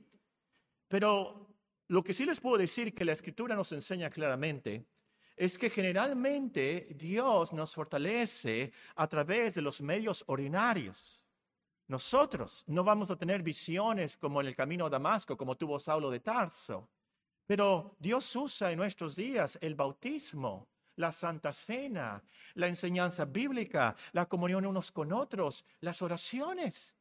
Pero 0.88 1.48
lo 1.88 2.02
que 2.02 2.14
sí 2.14 2.24
les 2.24 2.40
puedo 2.40 2.56
decir 2.56 2.94
que 2.94 3.04
la 3.04 3.12
escritura 3.12 3.54
nos 3.54 3.72
enseña 3.72 4.08
claramente 4.08 4.86
es 5.36 5.58
que 5.58 5.70
generalmente 5.70 6.88
Dios 6.94 7.52
nos 7.52 7.74
fortalece 7.74 8.72
a 8.94 9.06
través 9.06 9.54
de 9.54 9.62
los 9.62 9.80
medios 9.80 10.24
ordinarios. 10.26 11.20
Nosotros 11.88 12.64
no 12.66 12.84
vamos 12.84 13.10
a 13.10 13.16
tener 13.16 13.42
visiones 13.42 14.16
como 14.16 14.40
en 14.40 14.46
el 14.46 14.56
camino 14.56 14.86
a 14.86 14.90
Damasco, 14.90 15.36
como 15.36 15.56
tuvo 15.56 15.78
Saulo 15.78 16.10
de 16.10 16.20
Tarso, 16.20 16.88
pero 17.46 17.96
Dios 17.98 18.34
usa 18.36 18.72
en 18.72 18.78
nuestros 18.78 19.16
días 19.16 19.58
el 19.60 19.74
bautismo, 19.74 20.68
la 20.96 21.12
Santa 21.12 21.52
Cena, 21.52 22.22
la 22.54 22.68
enseñanza 22.68 23.24
bíblica, 23.24 23.96
la 24.12 24.26
comunión 24.26 24.66
unos 24.66 24.90
con 24.92 25.12
otros, 25.12 25.64
las 25.80 26.02
oraciones. 26.02 26.96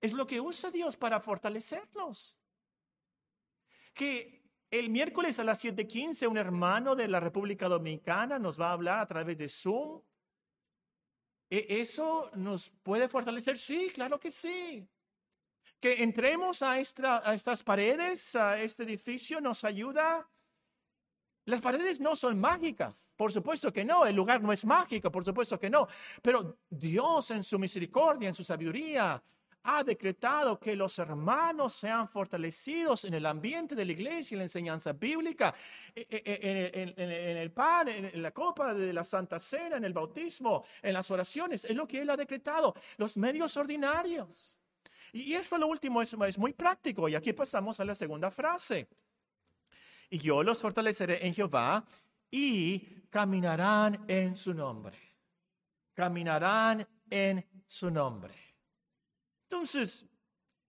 Es 0.00 0.12
lo 0.12 0.26
que 0.26 0.40
usa 0.40 0.70
Dios 0.70 0.96
para 0.96 1.20
fortalecernos. 1.20 2.38
Que 3.92 4.42
el 4.70 4.90
miércoles 4.90 5.38
a 5.38 5.44
las 5.44 5.64
7:15 5.64 6.26
un 6.26 6.38
hermano 6.38 6.94
de 6.94 7.08
la 7.08 7.20
República 7.20 7.68
Dominicana 7.68 8.38
nos 8.38 8.60
va 8.60 8.68
a 8.68 8.72
hablar 8.72 8.98
a 9.00 9.06
través 9.06 9.38
de 9.38 9.48
Zoom. 9.48 10.02
¿E-, 11.50 11.80
¿Eso 11.80 12.30
nos 12.34 12.70
puede 12.82 13.08
fortalecer? 13.08 13.58
Sí, 13.58 13.90
claro 13.94 14.18
que 14.18 14.30
sí. 14.30 14.86
Que 15.80 16.02
entremos 16.02 16.62
a, 16.62 16.72
a 16.72 17.34
estas 17.34 17.62
paredes, 17.62 18.34
a 18.34 18.60
este 18.60 18.82
edificio, 18.82 19.40
nos 19.40 19.64
ayuda. 19.64 20.28
Las 21.46 21.60
paredes 21.60 22.00
no 22.00 22.16
son 22.16 22.40
mágicas, 22.40 23.08
por 23.16 23.32
supuesto 23.32 23.72
que 23.72 23.84
no. 23.84 24.04
El 24.04 24.16
lugar 24.16 24.42
no 24.42 24.52
es 24.52 24.64
mágico, 24.64 25.12
por 25.12 25.24
supuesto 25.24 25.58
que 25.58 25.70
no. 25.70 25.86
Pero 26.20 26.58
Dios 26.68 27.30
en 27.30 27.44
su 27.44 27.56
misericordia, 27.56 28.28
en 28.28 28.34
su 28.34 28.42
sabiduría, 28.42 29.22
ha 29.62 29.84
decretado 29.84 30.58
que 30.58 30.74
los 30.74 30.98
hermanos 30.98 31.72
sean 31.74 32.08
fortalecidos 32.08 33.04
en 33.04 33.14
el 33.14 33.26
ambiente 33.26 33.76
de 33.76 33.84
la 33.84 33.92
iglesia, 33.92 34.34
en 34.34 34.38
la 34.38 34.44
enseñanza 34.44 34.92
bíblica, 34.92 35.54
e, 35.94 36.06
e, 36.10 36.22
e, 36.24 36.94
en, 36.96 37.36
el 37.38 37.52
pan, 37.52 37.88
en 37.88 38.22
la 38.22 38.32
copa 38.32 38.74
de 38.74 38.92
la 38.92 39.04
Santa 39.04 39.38
Cena, 39.38 39.76
en 39.76 39.84
el 39.84 39.92
bautismo, 39.92 40.64
en 40.82 40.94
las 40.94 41.08
oraciones. 41.12 41.64
Es 41.64 41.76
lo 41.76 41.86
que 41.86 42.00
Él 42.00 42.10
ha 42.10 42.16
decretado, 42.16 42.74
los 42.96 43.16
medios 43.16 43.56
ordinarios. 43.56 44.56
Y 45.12 45.34
esto 45.34 45.58
lo 45.58 45.68
último 45.68 46.02
es, 46.02 46.12
es 46.12 46.38
muy 46.38 46.52
práctico. 46.52 47.08
Y 47.08 47.14
aquí 47.14 47.32
pasamos 47.32 47.78
a 47.78 47.84
la 47.84 47.94
segunda 47.94 48.32
frase. 48.32 48.88
Y 50.10 50.18
yo 50.18 50.42
los 50.42 50.58
fortaleceré 50.58 51.26
en 51.26 51.34
Jehová 51.34 51.84
y 52.30 52.80
caminarán 53.10 54.04
en 54.08 54.36
su 54.36 54.54
nombre. 54.54 54.98
Caminarán 55.94 56.86
en 57.10 57.44
su 57.66 57.90
nombre. 57.90 58.34
Entonces, 59.44 60.06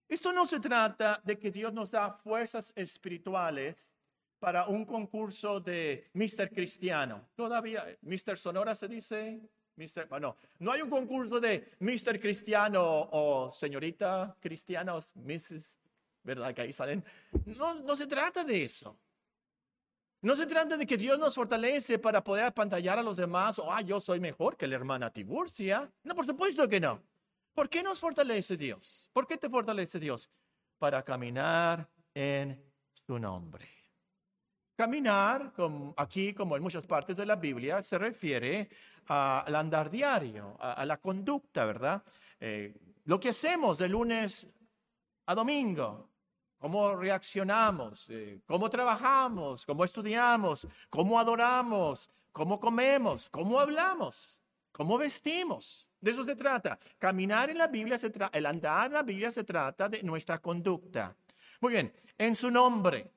esto 0.08 0.32
no 0.32 0.46
se 0.46 0.60
trata 0.60 1.20
de 1.24 1.38
que 1.38 1.50
Dios 1.50 1.72
nos 1.72 1.90
da 1.90 2.12
fuerzas 2.12 2.72
espirituales 2.74 3.94
para 4.38 4.66
un 4.66 4.84
concurso 4.84 5.60
de 5.60 6.08
Mr. 6.14 6.50
Cristiano. 6.50 7.28
Todavía, 7.34 7.84
Mr. 8.02 8.38
Sonora 8.38 8.74
se 8.74 8.88
dice, 8.88 9.40
Mr. 9.76 10.06
Bueno, 10.08 10.36
no 10.60 10.72
hay 10.72 10.80
un 10.80 10.90
concurso 10.90 11.40
de 11.40 11.72
Mr. 11.80 12.20
Cristiano 12.20 13.08
o 13.12 13.50
señorita 13.50 14.36
Cristiana 14.40 14.94
o 14.94 15.02
Mrs. 15.16 15.78
¿Verdad? 16.22 16.54
Que 16.54 16.62
ahí 16.62 16.72
salen. 16.72 17.04
No, 17.46 17.74
no 17.74 17.96
se 17.96 18.06
trata 18.06 18.44
de 18.44 18.64
eso. 18.64 18.98
No 20.20 20.34
se 20.34 20.46
trata 20.46 20.76
de 20.76 20.84
que 20.84 20.96
Dios 20.96 21.16
nos 21.18 21.36
fortalece 21.36 21.98
para 21.98 22.24
poder 22.24 22.46
apantallar 22.46 22.98
a 22.98 23.02
los 23.02 23.16
demás 23.16 23.58
o, 23.60 23.72
ah, 23.72 23.80
yo 23.82 24.00
soy 24.00 24.18
mejor 24.18 24.56
que 24.56 24.66
la 24.66 24.74
hermana 24.74 25.12
Tiburcia. 25.12 25.90
No, 26.02 26.14
por 26.14 26.26
supuesto 26.26 26.68
que 26.68 26.80
no. 26.80 27.00
¿Por 27.54 27.68
qué 27.68 27.82
nos 27.84 28.00
fortalece 28.00 28.56
Dios? 28.56 29.08
¿Por 29.12 29.26
qué 29.28 29.36
te 29.36 29.48
fortalece 29.48 30.00
Dios? 30.00 30.28
Para 30.78 31.04
caminar 31.04 31.88
en 32.14 32.60
su 32.92 33.18
nombre. 33.18 33.68
Caminar, 34.76 35.52
aquí 35.96 36.34
como 36.34 36.56
en 36.56 36.62
muchas 36.62 36.86
partes 36.86 37.16
de 37.16 37.26
la 37.26 37.36
Biblia, 37.36 37.82
se 37.82 37.98
refiere 37.98 38.68
al 39.06 39.54
andar 39.54 39.90
diario, 39.90 40.56
a, 40.60 40.84
la 40.84 41.00
conducta, 41.00 41.64
¿verdad? 41.64 42.02
Eh, 42.38 42.76
lo 43.04 43.18
que 43.18 43.30
hacemos 43.30 43.78
de 43.78 43.88
lunes 43.88 44.46
a 45.26 45.34
domingo, 45.34 46.07
cómo 46.58 46.96
reaccionamos, 46.96 48.06
eh, 48.10 48.40
cómo 48.46 48.68
trabajamos, 48.68 49.64
cómo 49.64 49.84
estudiamos, 49.84 50.66
cómo 50.90 51.18
adoramos, 51.18 52.10
cómo 52.32 52.58
comemos, 52.58 53.28
cómo 53.30 53.60
hablamos, 53.60 54.38
cómo 54.72 54.98
vestimos. 54.98 55.86
De 56.00 56.12
eso 56.12 56.24
se 56.24 56.36
trata. 56.36 56.78
Caminar 56.98 57.50
en 57.50 57.58
la 57.58 57.66
Biblia 57.66 57.98
se 57.98 58.12
el 58.32 58.46
andar 58.46 58.86
en 58.86 58.92
la 58.92 59.02
Biblia 59.02 59.30
se 59.30 59.44
trata 59.44 59.88
de 59.88 60.02
nuestra 60.02 60.38
conducta. 60.38 61.16
Muy 61.60 61.72
bien, 61.72 61.92
en 62.16 62.36
su 62.36 62.50
nombre. 62.50 63.10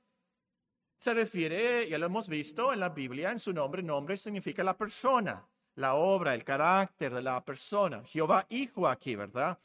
Se 0.97 1.13
refiere, 1.13 1.89
ya 1.89 1.97
lo 1.97 2.05
hemos 2.05 2.27
visto 2.27 2.71
en 2.71 2.79
la 2.79 2.89
Biblia, 2.89 3.31
en 3.31 3.39
su 3.39 3.51
nombre, 3.53 3.81
nombre 3.81 4.17
significa 4.17 4.63
la 4.63 4.77
persona, 4.77 5.43
la 5.75 5.95
obra, 5.95 6.35
el 6.35 6.43
carácter 6.43 7.11
de 7.11 7.23
la 7.23 7.43
persona. 7.43 8.03
Jehová 8.05 8.45
Hijo 8.49 8.87
aquí, 8.87 9.15
¿verdad? 9.15 9.57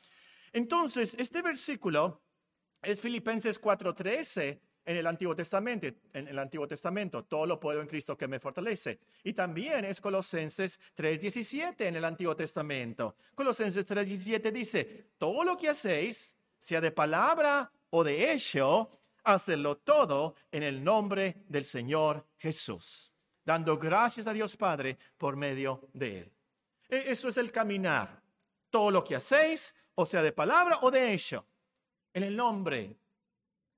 Entonces, 0.52 1.14
este 1.18 1.42
versículo 1.42 2.22
es 2.86 3.00
Filipenses 3.00 3.60
4:13 3.60 4.60
en 4.84 4.96
el 4.96 5.06
Antiguo 5.08 5.34
Testamento, 5.34 5.88
en 6.12 6.28
el 6.28 6.38
Antiguo 6.38 6.68
Testamento, 6.68 7.24
todo 7.24 7.44
lo 7.44 7.58
puedo 7.58 7.80
en 7.80 7.88
Cristo 7.88 8.16
que 8.16 8.28
me 8.28 8.38
fortalece. 8.38 9.00
Y 9.24 9.32
también 9.32 9.84
es 9.84 10.00
Colosenses 10.00 10.78
3:17 10.94 11.88
en 11.88 11.96
el 11.96 12.04
Antiguo 12.04 12.36
Testamento. 12.36 13.16
Colosenses 13.34 13.84
3:17 13.84 14.52
dice, 14.52 15.08
todo 15.18 15.42
lo 15.42 15.56
que 15.56 15.70
hacéis, 15.70 16.36
sea 16.60 16.80
de 16.80 16.92
palabra 16.92 17.72
o 17.90 18.04
de 18.04 18.32
hecho, 18.32 18.88
hacedlo 19.24 19.78
todo 19.78 20.36
en 20.52 20.62
el 20.62 20.82
nombre 20.84 21.42
del 21.48 21.64
Señor 21.64 22.24
Jesús, 22.38 23.12
dando 23.44 23.76
gracias 23.78 24.28
a 24.28 24.32
Dios 24.32 24.56
Padre 24.56 24.96
por 25.18 25.34
medio 25.34 25.88
de 25.92 26.18
él. 26.18 26.32
E, 26.88 27.10
eso 27.10 27.28
es 27.28 27.36
el 27.36 27.50
caminar. 27.50 28.22
Todo 28.70 28.92
lo 28.92 29.02
que 29.02 29.16
hacéis, 29.16 29.74
o 29.96 30.06
sea 30.06 30.22
de 30.22 30.30
palabra 30.30 30.78
o 30.82 30.90
de 30.92 31.12
hecho, 31.12 31.44
en 32.16 32.22
el 32.22 32.34
nombre 32.34 32.96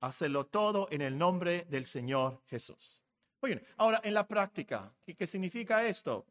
Hacerlo 0.01 0.45
todo 0.45 0.87
en 0.91 1.01
el 1.01 1.17
nombre 1.17 1.65
del 1.69 1.85
Señor 1.85 2.41
Jesús. 2.47 3.03
Muy 3.41 3.51
bien, 3.51 3.63
ahora 3.75 3.99
en 4.01 4.13
la 4.13 4.25
práctica, 4.25 4.93
¿qué, 5.05 5.27
significa 5.27 5.85
esto? 5.85 6.25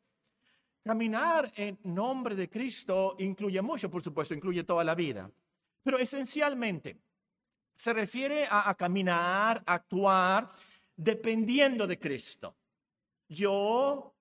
Caminar 0.83 1.53
en 1.55 1.79
nombre 1.85 2.35
de 2.35 2.49
Cristo 2.49 3.15
incluye 3.19 3.61
mucho, 3.61 3.91
por 3.91 4.03
supuesto, 4.03 4.33
incluye 4.33 4.65
toda 4.65 4.85
la 4.85 4.95
vida, 4.95 5.31
pero 5.83 5.99
esencialmente 5.99 6.97
se 7.75 7.93
refiere 7.93 8.47
a, 8.47 8.71
a 8.71 8.75
caminar, 8.75 9.63
actuar 9.67 10.51
dependiendo 10.97 11.87
de 11.87 11.99
Cristo. 11.99 12.57
Yo 13.29 14.15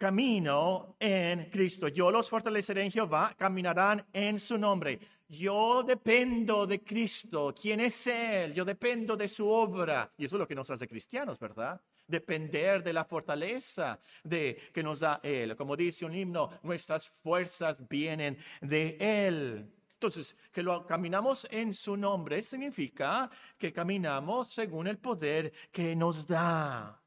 camino 0.00 0.96
en 0.98 1.50
Cristo. 1.50 1.88
Yo 1.88 2.10
los 2.10 2.30
fortaleceré 2.30 2.84
en 2.84 2.90
Jehová, 2.90 3.34
caminarán 3.36 4.02
en 4.14 4.40
su 4.40 4.56
nombre. 4.56 4.98
Yo 5.28 5.82
dependo 5.82 6.66
de 6.66 6.82
Cristo, 6.82 7.54
quién 7.54 7.80
es 7.80 8.06
Él, 8.06 8.54
yo 8.54 8.64
dependo 8.64 9.14
de 9.14 9.28
su 9.28 9.46
obra. 9.46 10.10
Y 10.16 10.24
eso 10.24 10.36
es 10.36 10.40
lo 10.40 10.48
que 10.48 10.54
nos 10.54 10.70
hace 10.70 10.88
cristianos, 10.88 11.38
¿verdad? 11.38 11.78
Depender 12.06 12.82
de 12.82 12.94
la 12.94 13.04
fortaleza 13.04 14.00
de, 14.24 14.70
que 14.72 14.82
nos 14.82 15.00
da 15.00 15.20
Él. 15.22 15.54
Como 15.54 15.76
dice 15.76 16.06
un 16.06 16.14
himno, 16.14 16.48
nuestras 16.62 17.06
fuerzas 17.06 17.86
vienen 17.86 18.38
de 18.62 18.96
Él. 18.98 19.70
Entonces, 19.92 20.34
que 20.50 20.62
lo 20.62 20.86
caminamos 20.86 21.46
en 21.50 21.74
su 21.74 21.94
nombre 21.94 22.42
significa 22.42 23.30
que 23.58 23.70
caminamos 23.70 24.48
según 24.48 24.86
el 24.86 24.96
poder 24.96 25.52
que 25.70 25.94
nos 25.94 26.26
da. 26.26 26.99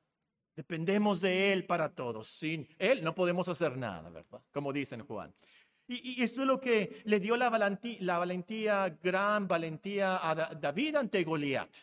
Dependemos 0.55 1.19
de 1.21 1.51
Él 1.51 1.65
para 1.65 1.93
todos. 1.93 2.27
Sin 2.27 2.67
Él 2.77 3.03
no 3.03 3.15
podemos 3.15 3.47
hacer 3.49 3.77
nada, 3.77 4.09
¿verdad? 4.09 4.41
Como 4.51 4.71
dice 4.71 4.99
Juan. 4.99 5.33
Y, 5.87 6.21
y, 6.21 6.23
esto 6.23 6.41
es 6.41 6.47
lo 6.47 6.59
que 6.59 7.01
le 7.05 7.19
dio 7.19 7.35
la 7.35 7.49
valentía, 7.49 8.89
gran 9.01 9.47
valentía 9.47 10.29
a 10.29 10.55
David 10.55 10.95
ante 10.95 11.23
Goliat. 11.23 11.75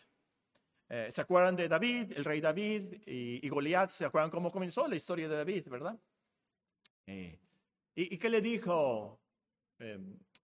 Eh, 0.88 1.08
¿Se 1.10 1.20
acuerdan 1.20 1.54
de 1.54 1.68
David, 1.68 2.12
el 2.16 2.24
rey 2.24 2.40
David 2.40 2.94
y, 3.06 3.46
y 3.46 3.48
Goliat? 3.48 3.90
¿Se 3.90 4.04
acuerdan 4.04 4.30
cómo 4.30 4.50
comenzó 4.50 4.88
la 4.88 4.96
historia 4.96 5.28
de 5.28 5.36
David, 5.36 5.68
verdad? 5.68 5.98
Eh, 7.06 7.38
¿y, 7.94 8.16
qué 8.16 8.30
le 8.30 8.40
dijo 8.40 9.20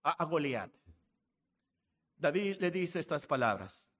a, 0.03 0.11
a 0.11 0.25
Goliat? 0.25 0.71
David 2.15 2.57
le 2.59 2.71
dice 2.71 2.99
estas 2.99 3.25
palabras. 3.25 3.91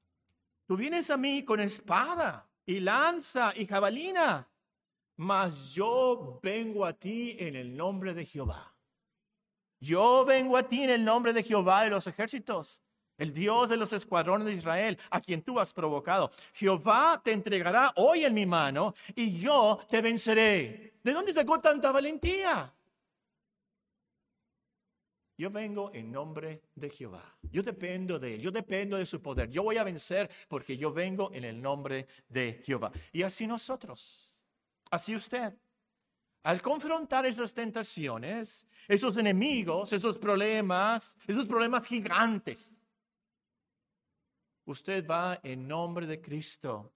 Tú 0.65 0.75
vienes 0.77 1.09
a 1.09 1.17
mí 1.17 1.43
con 1.43 1.59
espada 1.59 2.46
y 2.67 2.79
lanza 2.79 3.51
y 3.55 3.65
jabalina, 3.65 4.47
mas 5.15 5.73
yo 5.73 6.39
vengo 6.43 6.85
a 6.85 6.93
ti 6.93 7.35
en 7.39 7.55
el 7.55 7.75
nombre 7.75 8.13
de 8.13 8.27
Jehová. 8.27 8.75
Yo 9.79 10.23
vengo 10.25 10.55
a 10.55 10.67
ti 10.67 10.83
en 10.83 10.91
el 10.91 11.03
nombre 11.03 11.33
de 11.33 11.41
Jehová 11.41 11.81
de 11.81 11.89
los 11.89 12.05
ejércitos 12.05 12.83
el 13.17 13.33
Dios 13.33 13.69
de 13.69 13.77
los 13.77 13.93
escuadrones 13.93 14.47
de 14.47 14.53
Israel, 14.53 14.97
a 15.09 15.19
quien 15.21 15.41
tú 15.41 15.59
has 15.59 15.73
provocado. 15.73 16.31
Jehová 16.53 17.19
te 17.23 17.31
entregará 17.31 17.91
hoy 17.95 18.25
en 18.25 18.33
mi 18.33 18.45
mano 18.45 18.93
y 19.15 19.39
yo 19.39 19.79
te 19.89 20.01
venceré. 20.01 20.99
¿De 21.03 21.13
dónde 21.13 21.33
sacó 21.33 21.59
tanta 21.59 21.91
valentía? 21.91 22.73
Yo 25.37 25.51
vengo 25.51 25.91
en 25.93 26.11
nombre 26.11 26.63
de 26.73 26.89
Jehová. 26.89 27.37
Yo 27.43 27.61
dependo 27.61 28.17
de 28.17 28.35
Él. 28.35 28.41
Yo 28.41 28.51
dependo 28.51 28.97
de 28.97 29.05
su 29.05 29.21
poder. 29.21 29.49
Yo 29.49 29.63
voy 29.63 29.77
a 29.77 29.83
vencer 29.83 30.29
porque 30.47 30.75
yo 30.75 30.91
vengo 30.91 31.31
en 31.33 31.43
el 31.43 31.61
nombre 31.61 32.07
de 32.27 32.61
Jehová. 32.65 32.91
Y 33.11 33.21
así 33.21 33.45
nosotros. 33.45 34.33
Así 34.89 35.15
usted. 35.15 35.53
Al 36.43 36.61
confrontar 36.61 37.25
esas 37.25 37.53
tentaciones, 37.53 38.65
esos 38.87 39.17
enemigos, 39.17 39.93
esos 39.93 40.17
problemas, 40.17 41.17
esos 41.27 41.45
problemas 41.45 41.85
gigantes, 41.85 42.73
Usted 44.67 45.07
va 45.07 45.39
en 45.43 45.65
nombre 45.65 46.05
de 46.05 46.19
Cristo, 46.19 46.93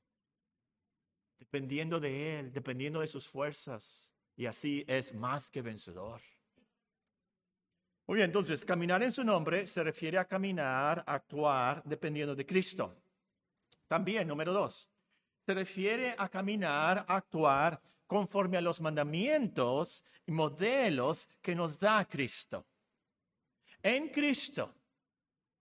dependiendo 1.39 2.01
de 2.01 2.37
Él, 2.37 2.51
dependiendo 2.51 2.99
de 2.99 3.07
sus 3.07 3.25
fuerzas, 3.25 4.13
y 4.35 4.45
así 4.45 4.83
es 4.89 5.13
más 5.13 5.49
que 5.49 5.61
vencedor. 5.61 6.21
Muy 8.11 8.17
bien, 8.17 8.29
entonces, 8.29 8.65
caminar 8.65 9.01
en 9.03 9.13
su 9.13 9.23
nombre 9.23 9.65
se 9.65 9.81
refiere 9.85 10.17
a 10.17 10.25
caminar, 10.25 11.01
actuar 11.07 11.81
dependiendo 11.85 12.35
de 12.35 12.45
Cristo. 12.45 12.93
También, 13.87 14.27
número 14.27 14.51
dos, 14.51 14.91
se 15.45 15.53
refiere 15.53 16.13
a 16.17 16.27
caminar, 16.27 17.05
actuar 17.07 17.81
conforme 18.05 18.57
a 18.57 18.61
los 18.61 18.81
mandamientos 18.81 20.03
y 20.25 20.33
modelos 20.33 21.29
que 21.41 21.55
nos 21.55 21.79
da 21.79 22.03
Cristo. 22.03 22.65
En 23.81 24.09
Cristo 24.09 24.75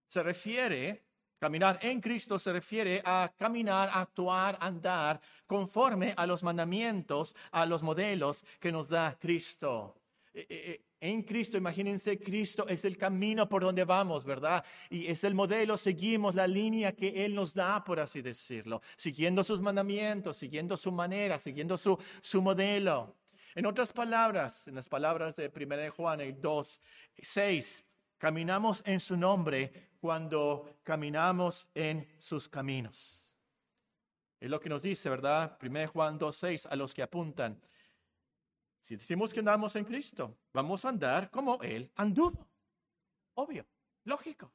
se 0.08 0.20
refiere 0.20 1.04
Caminar 1.38 1.78
en 1.82 2.00
Cristo 2.00 2.38
se 2.38 2.52
refiere 2.52 3.00
a 3.02 3.32
caminar, 3.38 3.90
actuar, 3.94 4.58
andar 4.60 5.20
conforme 5.46 6.12
a 6.16 6.26
los 6.26 6.42
mandamientos, 6.42 7.34
a 7.52 7.64
los 7.64 7.82
modelos 7.82 8.44
que 8.58 8.72
nos 8.72 8.88
da 8.88 9.16
Cristo. 9.18 9.99
Eh, 10.32 10.46
eh, 10.48 10.70
eh, 10.70 10.84
en 11.00 11.22
Cristo, 11.22 11.56
imagínense, 11.56 12.18
Cristo 12.18 12.68
es 12.68 12.84
el 12.84 12.96
camino 12.96 13.48
por 13.48 13.62
donde 13.62 13.84
vamos, 13.84 14.24
¿verdad? 14.24 14.64
Y 14.88 15.06
es 15.06 15.24
el 15.24 15.34
modelo, 15.34 15.76
seguimos 15.76 16.34
la 16.34 16.46
línea 16.46 16.94
que 16.94 17.24
Él 17.24 17.34
nos 17.34 17.54
da, 17.54 17.82
por 17.82 17.98
así 17.98 18.22
decirlo, 18.22 18.82
siguiendo 18.96 19.42
sus 19.42 19.60
mandamientos, 19.60 20.36
siguiendo 20.36 20.76
su 20.76 20.92
manera, 20.92 21.38
siguiendo 21.38 21.76
su, 21.78 21.98
su 22.20 22.42
modelo. 22.42 23.16
En 23.54 23.66
otras 23.66 23.92
palabras, 23.92 24.68
en 24.68 24.76
las 24.76 24.88
palabras 24.88 25.34
de 25.36 25.50
1 25.54 25.90
Juan 25.90 26.20
2, 26.40 26.80
6, 27.18 27.84
caminamos 28.18 28.82
en 28.86 29.00
su 29.00 29.16
nombre 29.16 29.90
cuando 30.00 30.78
caminamos 30.84 31.66
en 31.74 32.06
sus 32.18 32.48
caminos. 32.48 33.34
Es 34.38 34.48
lo 34.48 34.60
que 34.60 34.68
nos 34.68 34.82
dice, 34.82 35.10
¿verdad? 35.10 35.58
1 35.60 35.88
Juan 35.88 36.18
2.6 36.18 36.68
a 36.70 36.76
los 36.76 36.94
que 36.94 37.02
apuntan. 37.02 37.60
Si 38.80 38.96
decimos 38.96 39.32
que 39.32 39.40
andamos 39.40 39.76
en 39.76 39.84
Cristo, 39.84 40.36
vamos 40.52 40.84
a 40.84 40.88
andar 40.88 41.30
como 41.30 41.60
Él 41.62 41.90
anduvo. 41.96 42.48
Obvio, 43.34 43.66
lógico, 44.04 44.52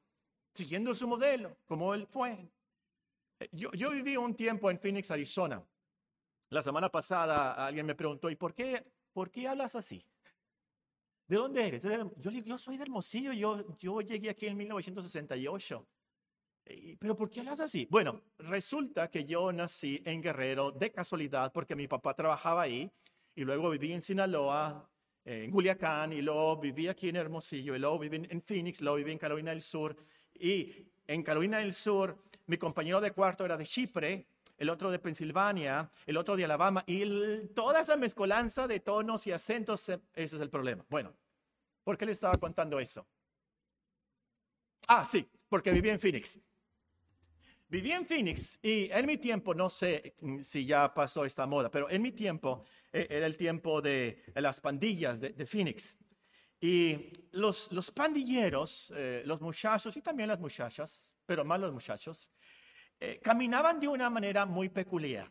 siguiendo 0.54 0.94
su 0.96 1.08
modelo, 1.08 1.58
como 1.66 1.94
Él 1.94 2.08
fue. 2.08 2.50
Eh, 3.40 3.50
yo, 3.52 3.92
viví 3.92 4.18
un 4.18 4.36
tiempo 4.36 4.70
en 4.72 4.80
Phoenix, 4.80 5.12
Arizona. 5.12 5.64
La 6.50 6.62
semana 6.62 6.90
pasada 6.90 7.66
alguien 7.66 7.86
me 7.86 7.96
preguntó, 7.96 8.30
¿y 8.30 8.36
por 8.36 8.54
qué, 8.54 8.86
por 9.14 9.30
qué 9.32 9.48
hablas 9.48 9.76
así? 9.76 10.06
¿De 11.28 11.38
dónde 11.38 11.68
eres? 11.68 11.84
Yo, 12.18 12.58
soy 12.58 12.78
de 12.78 12.84
Hermosillo, 12.84 13.34
yo, 13.34 13.76
yo 13.78 14.02
llegué 14.02 14.30
aquí 14.30 14.46
en 14.46 14.58
1968. 14.58 15.88
¿Pero 17.00 17.16
por 17.16 17.30
qué 17.30 17.42
hablas 17.42 17.60
así? 17.60 17.88
Bueno, 17.90 18.22
resulta 18.38 19.10
que 19.10 19.24
yo 19.24 19.52
nací 19.52 20.02
en 20.06 20.22
Guerrero 20.22 20.72
de 20.72 20.92
casualidad 20.92 21.52
porque 21.52 21.76
mi 21.76 21.88
papá 21.88 22.16
trabajaba 22.16 22.64
ahí 22.64 22.92
y 23.36 23.44
luego 23.44 23.70
viví 23.70 23.94
en 23.94 24.02
Sinaloa, 24.02 24.90
en 25.24 25.52
Culiacán 25.52 26.14
y 26.14 26.22
luego 26.22 26.58
viví 26.58 26.88
aquí 26.88 27.10
en 27.10 27.18
Hermosillo 27.18 27.76
y 27.76 27.80
luego 27.80 28.00
viví 28.00 28.28
en 28.30 28.42
Phoenix, 28.42 28.82
luego 28.82 28.98
viví 28.98 29.12
en 29.12 29.18
Carolina 29.18 29.52
del 29.52 29.62
Sur 29.62 29.96
y 30.34 30.88
en 31.08 31.24
Carolina 31.24 31.60
del 31.60 31.74
Sur 31.74 32.24
mi 32.48 32.58
compañero 32.58 33.02
de 33.02 33.12
cuarto 33.12 33.44
era 33.46 33.58
de 33.58 33.66
Chipre, 33.66 34.28
el 34.58 34.70
otro 34.70 34.92
de 34.92 35.00
Pensilvania, 35.00 35.92
el 36.06 36.18
otro 36.18 36.36
de 36.36 36.46
Alabama, 36.46 36.84
y 36.86 37.48
toda 37.48 37.82
esa 37.82 37.98
mezcolanza 37.98 38.68
de 38.68 38.80
tonos 38.80 39.26
y 39.28 39.32
acentos, 39.32 39.90
ese 39.90 40.00
es 40.14 40.34
el 40.34 40.50
problema. 40.50 40.86
Bueno, 40.90 41.14
¿por 41.84 41.98
qué 41.98 42.06
le 42.06 42.12
estaba 42.12 42.38
contando 42.38 42.80
eso? 42.80 43.08
Ah, 44.88 45.06
sí, 45.10 45.28
porque 45.50 45.72
viví 45.72 45.90
en 45.90 46.00
Phoenix. 46.00 46.40
Viví 47.68 47.92
en 47.92 48.06
Phoenix 48.06 48.60
y 48.62 48.90
en 48.92 49.06
mi 49.08 49.18
tiempo, 49.18 49.56
no 49.56 49.70
sé 49.70 50.16
si 50.44 50.66
ya 50.66 50.94
pasó 50.94 51.26
esta 51.26 51.48
moda, 51.48 51.72
pero 51.72 51.90
en 51.90 52.02
mi 52.02 52.12
tiempo 52.12 52.64
eh, 52.94 53.08
era 53.10 53.26
el 53.26 53.36
tiempo 53.38 53.82
de, 53.82 54.24
las 54.36 54.62
pandillas 54.62 55.20
de, 55.20 55.46
Phoenix. 55.48 55.98
Y 56.62 57.12
los, 57.32 57.72
los 57.72 57.90
pandilleros, 57.92 58.94
eh, 58.96 59.24
los 59.26 59.42
muchachos 59.42 59.98
y 59.98 60.02
también 60.02 60.30
las 60.30 60.40
muchachas, 60.40 61.16
pero 61.26 61.44
más 61.44 61.60
los 61.60 61.74
muchachos, 61.74 62.32
eh, 63.00 63.20
caminaban 63.22 63.80
de 63.80 63.88
una 63.88 64.10
manera 64.10 64.46
muy 64.46 64.70
peculiar, 64.70 65.30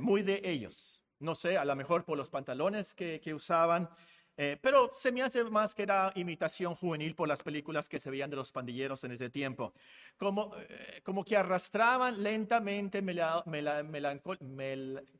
muy 0.00 0.22
de 0.22 0.40
ellos. 0.44 1.02
No 1.18 1.34
sé, 1.34 1.56
a 1.58 1.64
lo 1.64 1.74
mejor 1.74 2.04
por 2.04 2.16
los 2.16 2.30
pantalones 2.30 2.94
que, 2.94 3.34
usaban, 3.34 3.90
eh, 4.36 4.58
pero 4.60 4.92
se 4.96 5.12
me 5.12 5.22
hace 5.22 5.44
más 5.44 5.74
que 5.74 5.82
era 5.82 6.12
imitación 6.14 6.74
juvenil 6.74 7.14
por 7.14 7.28
las 7.28 7.42
películas 7.42 7.88
que 7.88 8.00
se 8.00 8.10
veían 8.10 8.30
de 8.30 8.36
los 8.36 8.52
pandilleros 8.52 9.04
en 9.04 9.12
ese 9.12 9.30
tiempo. 9.30 9.74
Como, 10.16 10.54
como 11.02 11.24
que 11.24 11.36
arrastraban 11.36 12.22
lentamente, 12.22 13.02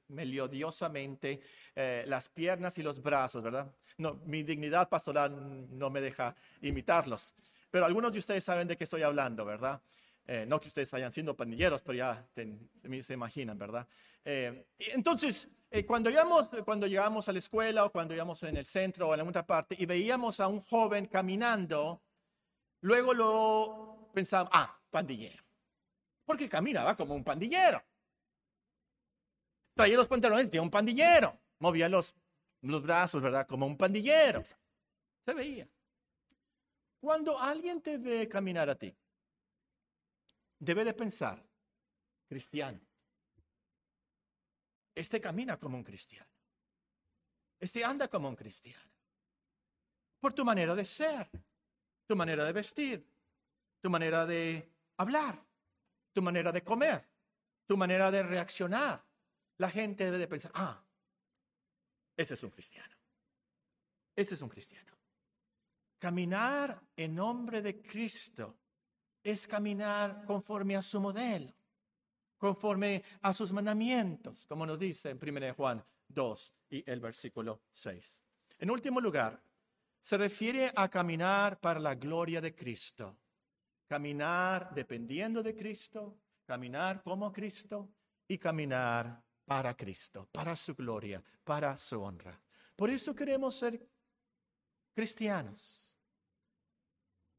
melodiosamente 0.08 1.40
las 2.06 2.28
piernas 2.28 2.78
y 2.78 2.82
los 2.82 3.02
brazos, 3.02 3.42
¿verdad? 3.42 3.74
No, 3.98 4.20
mi 4.24 4.42
dignidad 4.42 4.88
pastoral 4.88 5.68
no 5.76 5.90
me 5.90 6.00
deja 6.00 6.34
imitarlos. 6.60 7.34
Pero 7.70 7.86
algunos 7.86 8.12
de 8.12 8.18
ustedes 8.18 8.44
saben 8.44 8.68
de 8.68 8.76
qué 8.76 8.84
estoy 8.84 9.02
hablando, 9.02 9.44
¿verdad? 9.44 9.80
Eh, 10.26 10.44
no 10.46 10.60
que 10.60 10.68
ustedes 10.68 10.92
hayan 10.94 11.10
sido 11.10 11.36
pandilleros, 11.36 11.82
pero 11.82 11.96
ya 11.96 12.26
se, 12.34 13.14
imaginan, 13.14 13.58
¿verdad? 13.58 13.88
Eh, 14.24 14.66
entonces, 14.78 15.48
eh, 15.74 15.86
cuando, 15.86 16.10
llegamos, 16.10 16.50
cuando 16.66 16.86
llegamos 16.86 17.28
a 17.28 17.32
la 17.32 17.38
escuela 17.38 17.86
o 17.86 17.90
cuando 17.90 18.14
íbamos 18.14 18.42
en 18.42 18.58
el 18.58 18.66
centro 18.66 19.08
o 19.08 19.14
en 19.14 19.20
alguna 19.20 19.46
parte 19.46 19.74
y 19.78 19.86
veíamos 19.86 20.38
a 20.38 20.46
un 20.46 20.60
joven 20.60 21.06
caminando, 21.06 22.02
luego 22.82 23.14
lo 23.14 24.10
pensábamos, 24.12 24.52
ah, 24.54 24.78
pandillero. 24.90 25.42
Porque 26.26 26.46
caminaba 26.46 26.94
como 26.94 27.14
un 27.14 27.24
pandillero. 27.24 27.82
Traía 29.74 29.96
los 29.96 30.08
pantalones 30.08 30.50
de 30.50 30.60
un 30.60 30.70
pandillero. 30.70 31.40
Movía 31.58 31.88
los, 31.88 32.14
los 32.60 32.82
brazos, 32.82 33.22
¿verdad? 33.22 33.46
Como 33.46 33.66
un 33.66 33.78
pandillero. 33.78 34.42
Se 35.24 35.32
veía. 35.32 35.66
Cuando 37.00 37.38
alguien 37.38 37.80
te 37.80 37.96
ve 37.96 38.28
caminar 38.28 38.68
a 38.68 38.76
ti, 38.76 38.94
debe 40.58 40.84
de 40.84 40.92
pensar, 40.92 41.42
cristiano. 42.28 42.78
Este 44.94 45.20
camina 45.20 45.58
como 45.58 45.76
un 45.76 45.84
cristiano. 45.84 46.30
Este 47.58 47.84
anda 47.84 48.08
como 48.08 48.28
un 48.28 48.36
cristiano. 48.36 48.90
Por 50.20 50.32
tu 50.32 50.44
manera 50.44 50.74
de 50.74 50.84
ser, 50.84 51.30
tu 52.06 52.16
manera 52.16 52.44
de 52.44 52.52
vestir, 52.52 53.06
tu 53.80 53.90
manera 53.90 54.26
de 54.26 54.70
hablar, 54.96 55.44
tu 56.12 56.22
manera 56.22 56.52
de 56.52 56.62
comer, 56.62 57.08
tu 57.66 57.76
manera 57.76 58.10
de 58.10 58.22
reaccionar. 58.22 59.04
La 59.58 59.70
gente 59.70 60.04
debe 60.04 60.18
de 60.18 60.28
pensar, 60.28 60.52
ah, 60.54 60.84
ese 62.16 62.34
es 62.34 62.42
un 62.42 62.50
cristiano. 62.50 62.94
Ese 64.14 64.34
es 64.34 64.42
un 64.42 64.48
cristiano. 64.48 64.92
Caminar 65.98 66.82
en 66.96 67.14
nombre 67.14 67.62
de 67.62 67.80
Cristo 67.80 68.58
es 69.22 69.46
caminar 69.46 70.24
conforme 70.24 70.76
a 70.76 70.82
su 70.82 71.00
modelo, 71.00 71.54
conforme 72.42 73.04
a 73.20 73.32
sus 73.32 73.52
mandamientos, 73.52 74.46
como 74.46 74.66
nos 74.66 74.80
dice 74.80 75.10
en 75.10 75.20
1 75.22 75.54
Juan 75.54 75.84
2 76.08 76.54
y 76.70 76.90
el 76.90 76.98
versículo 76.98 77.62
6. 77.70 78.20
En 78.58 78.68
último 78.68 79.00
lugar, 79.00 79.40
se 80.00 80.16
refiere 80.18 80.72
a 80.74 80.88
caminar 80.88 81.60
para 81.60 81.78
la 81.78 81.94
gloria 81.94 82.40
de 82.40 82.52
Cristo. 82.52 83.16
Caminar 83.86 84.74
dependiendo 84.74 85.40
de 85.40 85.54
Cristo, 85.54 86.18
caminar 86.44 87.00
como 87.04 87.30
Cristo 87.30 87.92
y 88.26 88.38
caminar 88.38 89.22
para 89.44 89.76
Cristo, 89.76 90.28
para 90.32 90.56
su 90.56 90.74
gloria, 90.74 91.22
para 91.44 91.76
su 91.76 92.02
honra. 92.02 92.42
Por 92.74 92.90
eso 92.90 93.14
queremos 93.14 93.54
ser 93.56 93.88
cristianos, 94.92 95.94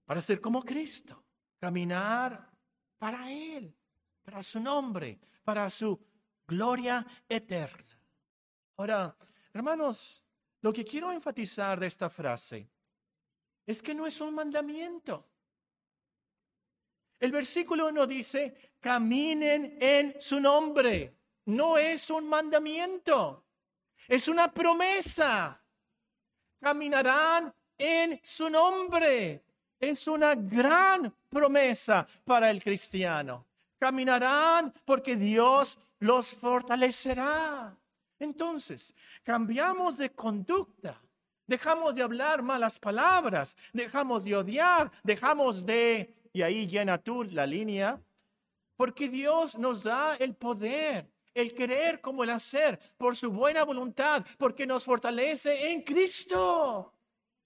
para 0.05 0.21
ser 0.21 0.39
como 0.39 0.63
Cristo, 0.63 1.25
caminar 1.59 2.49
para 2.97 3.29
Él, 3.29 3.75
para 4.23 4.41
su 4.41 4.59
nombre, 4.59 5.19
para 5.43 5.69
su 5.69 5.99
gloria 6.47 7.05
eterna. 7.27 7.99
Ahora, 8.77 9.15
hermanos, 9.53 10.23
lo 10.61 10.71
que 10.73 10.83
quiero 10.83 11.11
enfatizar 11.11 11.79
de 11.79 11.87
esta 11.87 12.09
frase 12.09 12.69
es 13.65 13.81
que 13.81 13.93
no 13.93 14.07
es 14.07 14.19
un 14.21 14.33
mandamiento. 14.33 15.29
El 17.19 17.31
versículo 17.31 17.91
no 17.91 18.07
dice, 18.07 18.73
caminen 18.79 19.77
en 19.79 20.19
su 20.19 20.39
nombre. 20.39 21.17
No 21.45 21.77
es 21.77 22.09
un 22.09 22.27
mandamiento, 22.27 23.45
es 24.07 24.27
una 24.27 24.51
promesa. 24.51 25.61
Caminarán 26.59 27.53
en 27.77 28.19
su 28.23 28.49
nombre. 28.49 29.43
Es 29.79 30.07
una 30.07 30.35
gran 30.35 31.13
promesa 31.27 32.07
para 32.23 32.49
el 32.49 32.63
cristiano. 32.63 33.45
Caminarán 33.83 34.73
porque 34.85 35.17
Dios 35.17 35.77
los 35.99 36.29
fortalecerá. 36.29 37.77
Entonces, 38.17 38.95
cambiamos 39.23 39.97
de 39.97 40.09
conducta. 40.09 41.01
Dejamos 41.45 41.93
de 41.93 42.01
hablar 42.01 42.41
malas 42.41 42.79
palabras, 42.79 43.57
dejamos 43.73 44.23
de 44.23 44.37
odiar, 44.37 44.89
dejamos 45.03 45.65
de, 45.65 46.15
y 46.31 46.43
ahí 46.43 46.65
llena 46.65 46.97
tú 46.97 47.25
la 47.25 47.45
línea, 47.45 48.01
porque 48.77 49.09
Dios 49.09 49.57
nos 49.57 49.83
da 49.83 50.15
el 50.15 50.33
poder, 50.33 51.11
el 51.33 51.53
querer 51.53 51.99
como 51.99 52.23
el 52.23 52.29
hacer, 52.29 52.79
por 52.97 53.17
su 53.17 53.31
buena 53.31 53.65
voluntad, 53.65 54.25
porque 54.37 54.65
nos 54.65 54.85
fortalece 54.85 55.73
en 55.73 55.81
Cristo. 55.81 56.93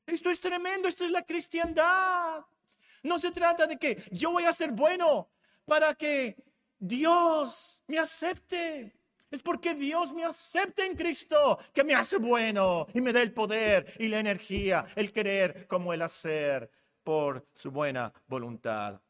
Esto 0.06 0.30
es 0.30 0.40
tremendo, 0.40 0.88
esto 0.88 1.04
es 1.04 1.10
la 1.10 1.24
cristiandad. 1.24 2.46
No 3.02 3.18
se 3.18 3.32
trata 3.32 3.66
de 3.66 3.78
que 3.78 4.04
yo 4.12 4.30
voy 4.30 4.44
a 4.44 4.54
ser 4.54 4.72
bueno 4.72 5.32
para 5.68 5.94
que 5.94 6.36
Dios 6.80 7.84
me 7.88 8.00
acepte. 8.00 8.94
Es 9.30 9.42
porque 9.44 9.76
Dios 9.76 10.14
me 10.14 10.24
acepta 10.24 10.86
en 10.86 10.96
Cristo, 10.96 11.60
que 11.74 11.84
me 11.84 11.94
hace 11.94 12.18
bueno 12.18 12.88
y 12.94 13.02
me 13.02 13.12
da 13.12 13.22
el 13.22 13.34
poder 13.34 13.94
y 14.00 14.08
la 14.08 14.20
energía, 14.20 14.88
el 14.96 15.12
querer 15.12 15.68
como 15.68 15.94
el 15.94 16.02
hacer 16.02 16.72
por 17.04 17.46
su 17.54 17.70
buena 17.70 18.14
voluntad. 18.26 19.02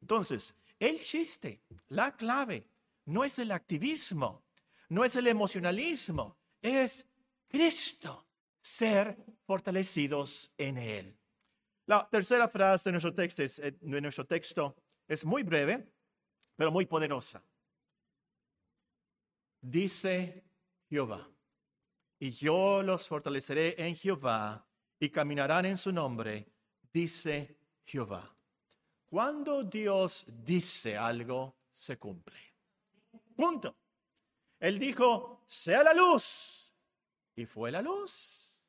Entonces, 0.00 0.56
el 0.80 0.98
chiste, 0.98 1.62
la 1.90 2.16
clave, 2.16 2.66
no 3.04 3.22
es 3.22 3.38
el 3.38 3.52
activismo, 3.52 4.42
no 4.88 5.04
es 5.04 5.14
el 5.14 5.28
emocionalismo, 5.28 6.36
es 6.60 7.06
Cristo, 7.46 8.26
ser 8.60 9.16
fortalecidos 9.46 10.52
en 10.58 10.78
Él. 10.78 11.16
La 11.86 12.08
tercera 12.10 12.48
frase 12.48 12.88
de 12.88 12.92
nuestro 12.92 13.14
texto 13.14 13.44
es, 13.44 13.60
eh, 13.60 13.76
de 13.80 14.00
nuestro 14.00 14.26
texto 14.26 14.74
es 15.06 15.24
muy 15.24 15.42
breve, 15.42 15.91
pero 16.62 16.70
muy 16.70 16.86
poderosa 16.86 17.42
dice 19.60 20.44
Jehová. 20.88 21.28
Y 22.20 22.30
yo 22.30 22.84
los 22.84 23.08
fortaleceré 23.08 23.74
en 23.84 23.96
Jehová 23.96 24.64
y 25.00 25.10
caminarán 25.10 25.66
en 25.66 25.76
su 25.76 25.90
nombre, 25.90 26.46
dice 26.92 27.58
Jehová. 27.82 28.32
Cuando 29.06 29.64
Dios 29.64 30.24
dice 30.28 30.96
algo, 30.96 31.56
se 31.72 31.98
cumple. 31.98 32.38
Punto. 33.34 33.74
Él 34.60 34.78
dijo, 34.78 35.42
sea 35.48 35.82
la 35.82 35.94
luz. 35.94 36.76
Y 37.34 37.44
fue 37.44 37.72
la 37.72 37.82
luz. 37.82 38.64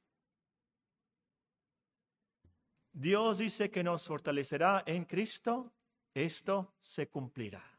Dios 2.92 3.38
dice 3.38 3.70
que 3.70 3.84
nos 3.84 4.08
fortalecerá 4.08 4.82
en 4.88 5.06
Cristo. 5.06 5.72
Esto 6.14 6.76
se 6.80 7.10
cumplirá, 7.10 7.73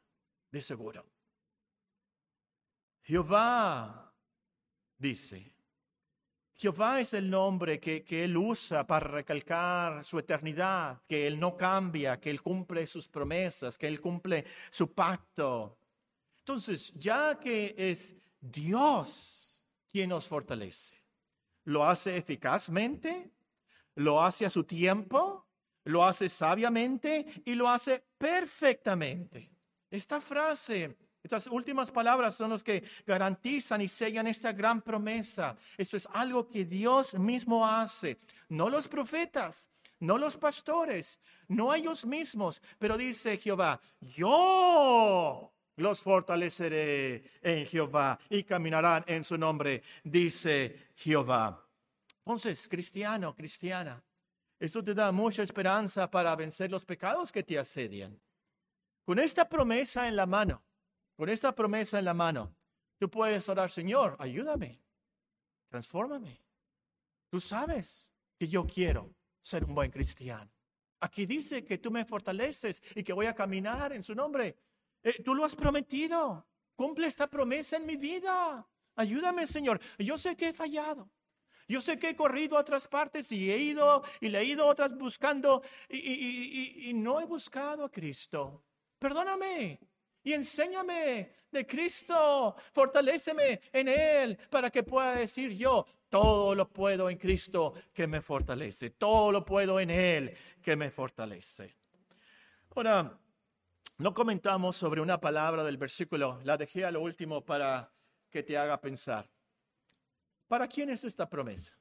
de 0.54 0.60
seguro. 0.60 1.04
Jehová 3.02 4.14
dice. 4.96 5.52
Jehová 6.54 7.00
es 7.00 7.12
el 7.12 7.28
nombre 7.28 7.80
que, 7.80 8.04
Él 8.08 8.36
usa 8.36 8.86
para 8.86 9.08
recalcar 9.08 10.04
su 10.04 10.16
eternidad, 10.20 11.02
que 11.08 11.26
Él 11.26 11.40
no 11.40 11.56
cambia, 11.56 12.20
que 12.20 12.30
Él 12.30 12.40
cumple 12.40 12.86
sus 12.86 13.08
promesas, 13.08 13.76
que 13.76 13.88
Él 13.88 14.00
cumple 14.00 14.44
su 14.70 14.94
pacto. 14.94 15.76
Entonces, 16.38 16.92
ya 16.94 17.40
que 17.40 17.74
es 17.76 18.14
Dios 18.40 19.60
quien 19.90 20.10
nos 20.10 20.28
fortalece, 20.28 21.02
lo 21.64 21.84
hace 21.84 22.16
eficazmente, 22.16 23.32
lo 23.96 24.22
hace 24.22 24.46
a 24.46 24.50
su 24.50 24.62
tiempo, 24.62 25.48
lo 25.82 26.04
hace 26.04 26.28
sabiamente 26.28 27.26
y 27.44 27.56
lo 27.56 27.68
hace 27.68 28.04
perfectamente. 28.16 29.53
Esta 29.94 30.20
frase 30.20 30.96
estas 31.22 31.46
últimas 31.46 31.90
palabras 31.90 32.34
son 32.34 32.50
los 32.50 32.64
que 32.64 32.82
garantizan 33.06 33.80
y 33.80 33.88
sellan 33.88 34.26
esta 34.26 34.52
gran 34.52 34.82
promesa. 34.82 35.56
Esto 35.78 35.96
es 35.96 36.06
algo 36.12 36.46
que 36.46 36.64
Dios 36.64 37.14
mismo 37.14 37.66
hace, 37.66 38.18
no 38.48 38.68
los 38.68 38.88
profetas, 38.88 39.70
no 40.00 40.18
los 40.18 40.36
pastores, 40.36 41.18
no 41.48 41.72
ellos 41.72 42.04
mismos, 42.04 42.60
pero 42.78 42.98
dice 42.98 43.38
Jehová, 43.38 43.80
yo 44.00 45.52
los 45.76 46.02
fortaleceré 46.02 47.30
en 47.40 47.64
Jehová 47.64 48.18
y 48.28 48.42
caminarán 48.42 49.04
en 49.06 49.22
su 49.22 49.38
nombre, 49.38 49.82
dice 50.02 50.90
Jehová. 50.96 51.64
Entonces, 52.18 52.66
cristiano, 52.68 53.34
cristiana, 53.34 54.02
esto 54.58 54.82
te 54.82 54.92
da 54.92 55.12
mucha 55.12 55.44
esperanza 55.44 56.10
para 56.10 56.34
vencer 56.34 56.70
los 56.70 56.84
pecados 56.84 57.30
que 57.30 57.44
te 57.44 57.58
asedian. 57.58 58.20
Con 59.04 59.18
esta 59.18 59.46
promesa 59.48 60.08
en 60.08 60.16
la 60.16 60.24
mano, 60.24 60.64
con 61.14 61.28
esta 61.28 61.54
promesa 61.54 61.98
en 61.98 62.06
la 62.06 62.14
mano, 62.14 62.56
tú 62.98 63.10
puedes 63.10 63.46
orar, 63.50 63.70
Señor, 63.70 64.16
ayúdame, 64.18 64.80
transfórmame. 65.68 66.42
Tú 67.28 67.38
sabes 67.38 68.10
que 68.38 68.48
yo 68.48 68.66
quiero 68.66 69.14
ser 69.42 69.64
un 69.64 69.74
buen 69.74 69.90
cristiano. 69.90 70.50
Aquí 71.00 71.26
dice 71.26 71.64
que 71.64 71.76
tú 71.76 71.90
me 71.90 72.06
fortaleces 72.06 72.82
y 72.94 73.04
que 73.04 73.12
voy 73.12 73.26
a 73.26 73.34
caminar 73.34 73.92
en 73.92 74.02
su 74.02 74.14
nombre. 74.14 74.56
Eh, 75.02 75.22
tú 75.22 75.34
lo 75.34 75.44
has 75.44 75.54
prometido. 75.54 76.46
Cumple 76.74 77.06
esta 77.06 77.28
promesa 77.28 77.76
en 77.76 77.84
mi 77.84 77.96
vida. 77.96 78.66
Ayúdame, 78.96 79.46
Señor. 79.46 79.80
Yo 79.98 80.16
sé 80.16 80.34
que 80.34 80.48
he 80.48 80.52
fallado. 80.54 81.10
Yo 81.68 81.82
sé 81.82 81.98
que 81.98 82.10
he 82.10 82.16
corrido 82.16 82.56
a 82.56 82.60
otras 82.60 82.88
partes 82.88 83.30
y 83.32 83.50
he 83.50 83.58
ido 83.58 84.02
y 84.20 84.28
leído 84.30 84.66
otras 84.66 84.96
buscando 84.96 85.62
y 85.88 86.92
no 86.94 87.20
he 87.20 87.26
buscado 87.26 87.84
a 87.84 87.90
Cristo. 87.90 88.64
Perdóname 89.04 89.78
y 90.22 90.32
enséñame 90.32 91.30
de 91.50 91.66
Cristo, 91.66 92.56
fortaléceme 92.72 93.60
en 93.70 93.88
Él 93.88 94.38
para 94.48 94.70
que 94.70 94.82
pueda 94.82 95.16
decir 95.16 95.54
yo, 95.54 95.84
todo 96.08 96.54
lo 96.54 96.70
puedo 96.70 97.10
en 97.10 97.18
Cristo 97.18 97.74
que 97.92 98.06
me 98.06 98.22
fortalece, 98.22 98.88
todo 98.88 99.30
lo 99.30 99.44
puedo 99.44 99.78
en 99.78 99.90
Él 99.90 100.34
que 100.62 100.74
me 100.74 100.90
fortalece. 100.90 101.76
Ahora, 102.74 103.20
no 103.98 104.14
comentamos 104.14 104.74
sobre 104.74 105.02
una 105.02 105.20
palabra 105.20 105.64
del 105.64 105.76
versículo, 105.76 106.40
la 106.42 106.56
dejé 106.56 106.86
a 106.86 106.90
lo 106.90 107.02
último 107.02 107.44
para 107.44 107.92
que 108.30 108.42
te 108.42 108.56
haga 108.56 108.80
pensar. 108.80 109.28
¿Para 110.48 110.66
quién 110.66 110.88
es 110.88 111.04
esta 111.04 111.28
promesa? 111.28 111.76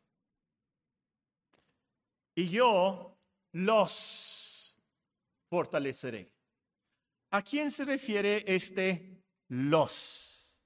Y 2.35 2.49
yo 2.49 3.15
los 3.53 4.75
fortaleceré. 5.47 6.33
¿A 7.33 7.41
quién 7.41 7.71
se 7.71 7.83
refiere 7.83 8.43
este 8.45 9.19
los? 9.47 10.61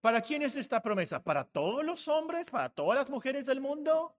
¿Para 0.00 0.22
quién 0.22 0.42
es 0.42 0.54
esta 0.54 0.80
promesa? 0.80 1.24
¿Para 1.24 1.42
todos 1.42 1.84
los 1.84 2.06
hombres? 2.06 2.50
¿Para 2.50 2.68
todas 2.68 2.96
las 2.96 3.10
mujeres 3.10 3.46
del 3.46 3.60
mundo? 3.60 4.16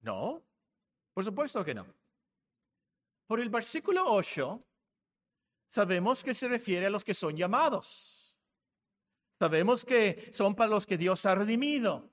No, 0.00 0.42
por 1.14 1.24
supuesto 1.24 1.64
que 1.64 1.72
no. 1.72 1.86
Por 3.28 3.38
el 3.38 3.48
versículo 3.48 4.02
8, 4.12 4.60
sabemos 5.68 6.24
que 6.24 6.34
se 6.34 6.48
refiere 6.48 6.86
a 6.86 6.90
los 6.90 7.04
que 7.04 7.14
son 7.14 7.36
llamados. 7.36 8.36
Sabemos 9.38 9.84
que 9.84 10.30
son 10.32 10.56
para 10.56 10.70
los 10.70 10.84
que 10.84 10.98
Dios 10.98 11.24
ha 11.26 11.36
redimido. 11.36 12.09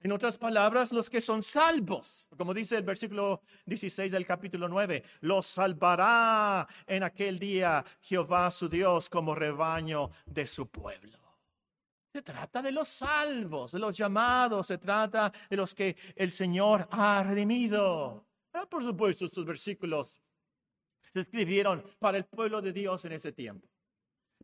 En 0.00 0.12
otras 0.12 0.36
palabras, 0.36 0.92
los 0.92 1.08
que 1.08 1.20
son 1.20 1.42
salvos, 1.42 2.28
como 2.36 2.52
dice 2.52 2.76
el 2.76 2.84
versículo 2.84 3.42
16 3.64 4.12
del 4.12 4.26
capítulo 4.26 4.68
9, 4.68 5.02
los 5.20 5.46
salvará 5.46 6.68
en 6.86 7.02
aquel 7.02 7.38
día 7.38 7.84
Jehová 8.00 8.50
su 8.50 8.68
Dios 8.68 9.08
como 9.08 9.34
rebaño 9.34 10.10
de 10.26 10.46
su 10.46 10.68
pueblo. 10.68 11.18
Se 12.12 12.22
trata 12.22 12.62
de 12.62 12.72
los 12.72 12.88
salvos, 12.88 13.72
de 13.72 13.78
los 13.78 13.96
llamados, 13.96 14.66
se 14.66 14.78
trata 14.78 15.32
de 15.50 15.56
los 15.56 15.74
que 15.74 15.96
el 16.14 16.30
Señor 16.30 16.88
ha 16.90 17.22
redimido. 17.22 18.26
por 18.70 18.82
supuesto, 18.82 19.26
estos 19.26 19.44
versículos 19.44 20.22
se 21.12 21.20
escribieron 21.20 21.82
para 21.98 22.18
el 22.18 22.24
pueblo 22.26 22.60
de 22.60 22.72
Dios 22.72 23.04
en 23.06 23.12
ese 23.12 23.32
tiempo. 23.32 23.66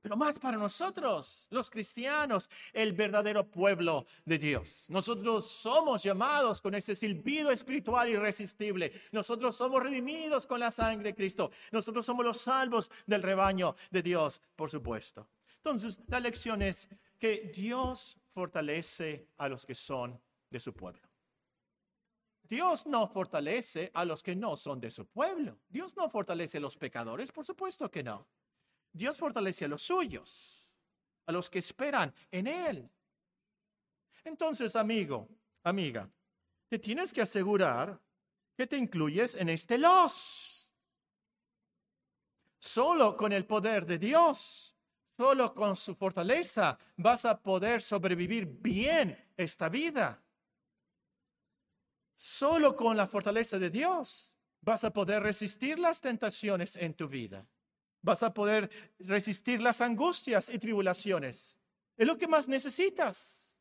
Pero 0.03 0.16
más 0.16 0.36
para 0.38 0.59
nosotros, 0.59 1.46
los 1.50 1.70
cristianos, 1.70 2.50
el 2.72 2.92
verdadero 2.92 3.48
pueblo 3.48 4.05
de 4.24 4.36
Dios. 4.36 4.84
Nosotros 4.88 5.46
somos 5.46 6.03
llamados 6.03 6.61
con 6.61 6.74
ese 6.74 6.96
silbido 6.96 7.53
espiritual 7.53 8.09
irresistible. 8.09 8.92
Nosotros 9.12 9.55
somos 9.55 9.80
redimidos 9.80 10.44
con 10.44 10.59
la 10.59 10.72
sangre 10.72 11.11
de 11.11 11.14
Cristo. 11.14 11.53
Nosotros 11.70 12.05
somos 12.05 12.24
los 12.24 12.40
salvos 12.40 12.90
del 13.07 13.22
rebaño 13.22 13.76
de 13.92 14.03
Dios, 14.03 14.40
por 14.57 14.68
supuesto. 14.68 15.28
Entonces, 15.59 15.96
la 16.09 16.18
lección 16.18 16.62
es 16.62 16.88
que 17.20 17.53
Dios 17.55 18.18
fortalece 18.34 19.28
a 19.36 19.48
los 19.48 19.64
que 19.64 19.76
son 19.76 20.20
de 20.50 20.59
su 20.59 20.74
pueblo. 20.74 21.09
Dios 22.42 22.86
no 22.86 23.07
fortalece 23.07 23.92
a 23.94 24.05
los 24.05 24.20
que 24.20 24.34
no 24.34 24.57
son 24.57 24.80
de 24.80 24.90
su 24.90 25.07
pueblo. 25.07 25.57
Dios 25.68 25.96
no 25.96 26.11
fortalece 26.11 26.59
a 26.59 26.61
los 26.61 26.76
pecadores, 26.76 27.30
por 27.30 27.46
supuesto 27.46 27.88
que 27.88 28.03
no. 28.03 28.26
Dios 28.93 29.18
fortalece 29.18 29.64
a 29.64 29.68
los 29.68 29.82
suyos, 29.82 30.66
a 31.26 31.32
los 31.32 31.49
que 31.49 31.59
esperan 31.59 32.14
en 32.30 32.47
Él. 32.47 32.90
Entonces, 34.24 34.76
amigo, 34.76 35.28
amiga, 35.62 36.09
te 36.68 36.78
tienes 36.78 37.12
que 37.12 37.22
asegurar 37.22 38.01
que 38.57 38.66
te 38.66 38.76
incluyes 38.76 39.34
en 39.34 39.49
este 39.49 39.78
los. 39.78 40.70
Solo 42.59 43.16
con 43.16 43.32
el 43.32 43.45
poder 43.45 43.86
de 43.86 43.99
Dios, 43.99 44.76
solo 45.16 45.53
con 45.53 45.74
su 45.74 45.95
fortaleza 45.95 46.78
vas 46.97 47.24
a 47.24 47.43
poder 47.43 47.80
sobrevivir 47.80 48.47
bien 48.47 49.32
esta 49.36 49.68
vida. 49.68 50.22
Solo 52.14 52.76
con 52.76 52.97
la 52.97 53.09
fortaleza 53.09 53.59
de 53.59 53.68
Dios 53.68 54.38
vas 54.61 54.84
a 54.84 54.93
poder 54.93 55.24
resistir 55.24 55.78
las 55.78 56.01
tentaciones 56.01 56.76
en 56.76 56.95
tu 56.95 57.09
vida. 57.09 57.47
Vas 58.03 58.22
a 58.22 58.34
poder 58.34 58.70
resistir 58.98 59.62
las 59.62 59.80
angustias 59.80 60.50
y 60.50 60.59
tribulaciones. 60.59 61.57
Es 61.96 62.07
lo 62.07 62.18
que 62.18 62.26
más 62.26 62.48
necesitas. 62.48 63.57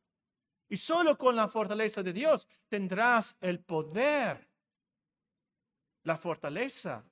Y 0.68 0.78
solo 0.78 1.18
con 1.18 1.36
la 1.36 1.48
fortaleza 1.48 2.02
de 2.02 2.14
Dios 2.14 2.48
tendrás 2.68 3.36
el 3.42 3.60
poder, 3.60 4.50
la 6.04 6.18
fortaleza 6.18 7.06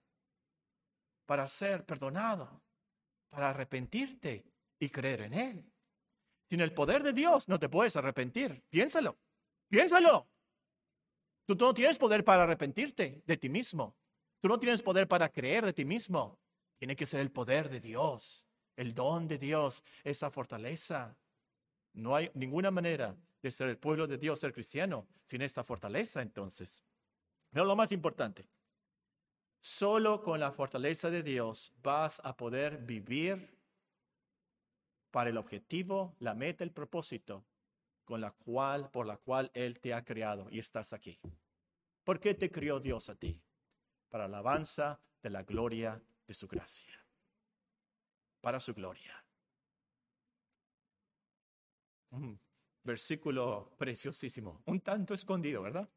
para 1.25 1.47
ser 1.47 1.85
perdonado, 1.85 2.63
para 3.29 3.49
arrepentirte 3.49 4.45
y 4.79 4.89
creer 4.89 5.21
en 5.21 5.33
Él. 5.33 5.73
Sin 6.47 6.61
el 6.61 6.73
poder 6.73 7.03
de 7.03 7.13
Dios 7.13 7.47
no 7.47 7.59
te 7.59 7.69
puedes 7.69 7.95
arrepentir. 7.95 8.63
Piénsalo, 8.69 9.19
piénsalo. 9.69 10.27
Tú 11.45 11.55
no 11.55 11.73
tienes 11.73 11.97
poder 11.97 12.23
para 12.23 12.43
arrepentirte 12.43 13.21
de 13.25 13.37
ti 13.37 13.49
mismo. 13.49 13.95
Tú 14.39 14.47
no 14.47 14.57
tienes 14.57 14.81
poder 14.81 15.07
para 15.07 15.29
creer 15.29 15.65
de 15.65 15.73
ti 15.73 15.85
mismo. 15.85 16.39
Tiene 16.79 16.95
que 16.95 17.05
ser 17.05 17.19
el 17.19 17.29
poder 17.29 17.69
de 17.69 17.79
Dios, 17.79 18.47
el 18.75 18.93
don 18.95 19.27
de 19.27 19.37
Dios, 19.37 19.83
esa 20.03 20.31
fortaleza. 20.31 21.15
No 21.93 22.15
hay 22.15 22.31
ninguna 22.33 22.71
manera 22.71 23.15
de 23.41 23.51
ser 23.51 23.67
el 23.67 23.77
pueblo 23.77 24.07
de 24.07 24.17
Dios, 24.17 24.39
ser 24.39 24.53
cristiano, 24.53 25.05
sin 25.25 25.41
esta 25.41 25.63
fortaleza 25.63 26.21
entonces. 26.21 26.83
Pero 27.51 27.65
lo 27.65 27.75
más 27.75 27.91
importante, 27.91 28.47
solo 29.59 30.23
con 30.23 30.39
la 30.39 30.51
fortaleza 30.51 31.09
de 31.09 31.21
Dios 31.21 31.73
vas 31.83 32.21
a 32.23 32.35
poder 32.37 32.77
vivir 32.77 33.59
para 35.11 35.29
el 35.29 35.37
objetivo, 35.37 36.15
la 36.19 36.33
meta, 36.33 36.63
el 36.63 36.71
propósito 36.71 37.43
con 38.05 38.21
la 38.21 38.31
cual, 38.31 38.89
por 38.89 39.05
la 39.05 39.17
cual 39.17 39.51
Él 39.53 39.79
te 39.79 39.93
ha 39.93 40.03
creado 40.03 40.47
y 40.49 40.59
estás 40.59 40.93
aquí. 40.93 41.19
¿Por 42.03 42.19
qué 42.19 42.33
te 42.33 42.49
crió 42.49 42.79
Dios 42.79 43.09
a 43.09 43.15
ti? 43.15 43.41
Para 44.09 44.25
alabanza 44.25 44.99
de 45.21 45.29
la 45.29 45.43
gloria 45.43 46.01
de 46.29 46.35
su 46.35 46.47
gracia, 46.47 46.93
para 48.39 48.59
su 48.59 48.71
gloria. 48.75 49.25
Un 52.11 52.39
versículo 52.83 53.75
preciosísimo, 53.75 54.61
un 54.67 54.79
tanto 54.81 55.15
escondido, 55.15 55.63
¿verdad? 55.63 55.89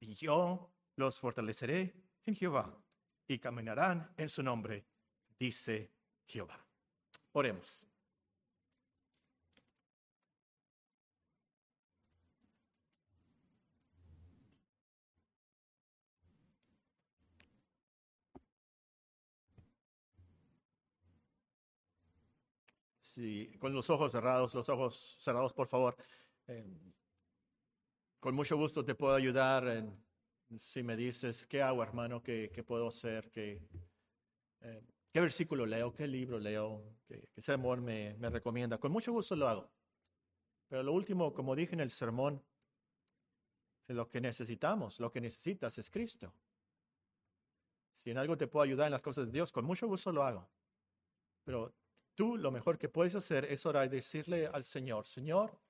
Y 0.00 0.14
yo 0.14 0.74
los 0.96 1.20
fortaleceré 1.20 1.94
en 2.24 2.34
Jehová 2.34 2.76
y 3.28 3.38
caminarán 3.38 4.12
en 4.16 4.28
su 4.28 4.42
nombre, 4.42 4.84
dice 5.38 5.92
Jehová. 6.24 6.66
Oremos. 7.30 7.86
Con 23.58 23.72
los 23.72 23.88
ojos 23.90 24.12
cerrados, 24.12 24.54
los 24.54 24.68
ojos 24.68 25.16
cerrados, 25.18 25.52
por 25.52 25.68
favor. 25.68 25.96
Eh, 26.46 26.66
con 28.20 28.34
mucho 28.34 28.56
gusto 28.56 28.84
te 28.84 28.94
puedo 28.94 29.14
ayudar 29.14 29.84
si 30.56 30.82
me 30.82 30.96
dices, 30.96 31.46
¿qué 31.46 31.62
hago, 31.62 31.82
hermano? 31.82 32.22
¿Qué, 32.22 32.64
puedo 32.66 32.88
hacer? 32.88 33.30
¿Qué, 33.30 33.66
eh, 34.60 34.82
¿Qué 35.10 35.20
versículo 35.20 35.64
leo? 35.66 35.92
¿Qué 35.92 36.06
libro 36.06 36.38
leo? 36.38 36.84
¿Qué, 37.06 37.52
amor 37.52 37.80
me, 37.80 38.14
me 38.18 38.30
recomienda? 38.30 38.78
Con 38.78 38.92
mucho 38.92 39.12
gusto 39.12 39.34
lo 39.34 39.48
hago. 39.48 39.70
Pero 40.68 40.82
lo 40.82 40.92
último, 40.92 41.32
como 41.32 41.56
dije 41.56 41.74
en 41.74 41.80
el 41.80 41.90
sermón, 41.90 42.42
lo 43.88 44.08
que 44.10 44.20
necesitamos, 44.20 45.00
lo 45.00 45.10
que 45.10 45.20
necesitas 45.20 45.78
es 45.78 45.90
Cristo. 45.90 46.34
Si 47.92 48.10
en 48.10 48.18
algo 48.18 48.36
te 48.36 48.46
puedo 48.46 48.62
ayudar 48.64 48.86
en 48.86 48.92
las 48.92 49.02
cosas 49.02 49.26
de 49.26 49.32
Dios, 49.32 49.52
con 49.52 49.64
mucho 49.64 49.86
gusto 49.86 50.12
lo 50.12 50.22
hago. 50.22 50.48
Pero 51.44 51.72
Tú 52.16 52.38
lo 52.38 52.50
mejor 52.50 52.78
que 52.78 52.88
puedes 52.88 53.14
hacer 53.14 53.44
es 53.44 53.66
orar 53.66 53.86
y 53.86 53.90
decirle 53.90 54.46
al 54.46 54.64
Señor, 54.64 55.06
Señor, 55.06 55.60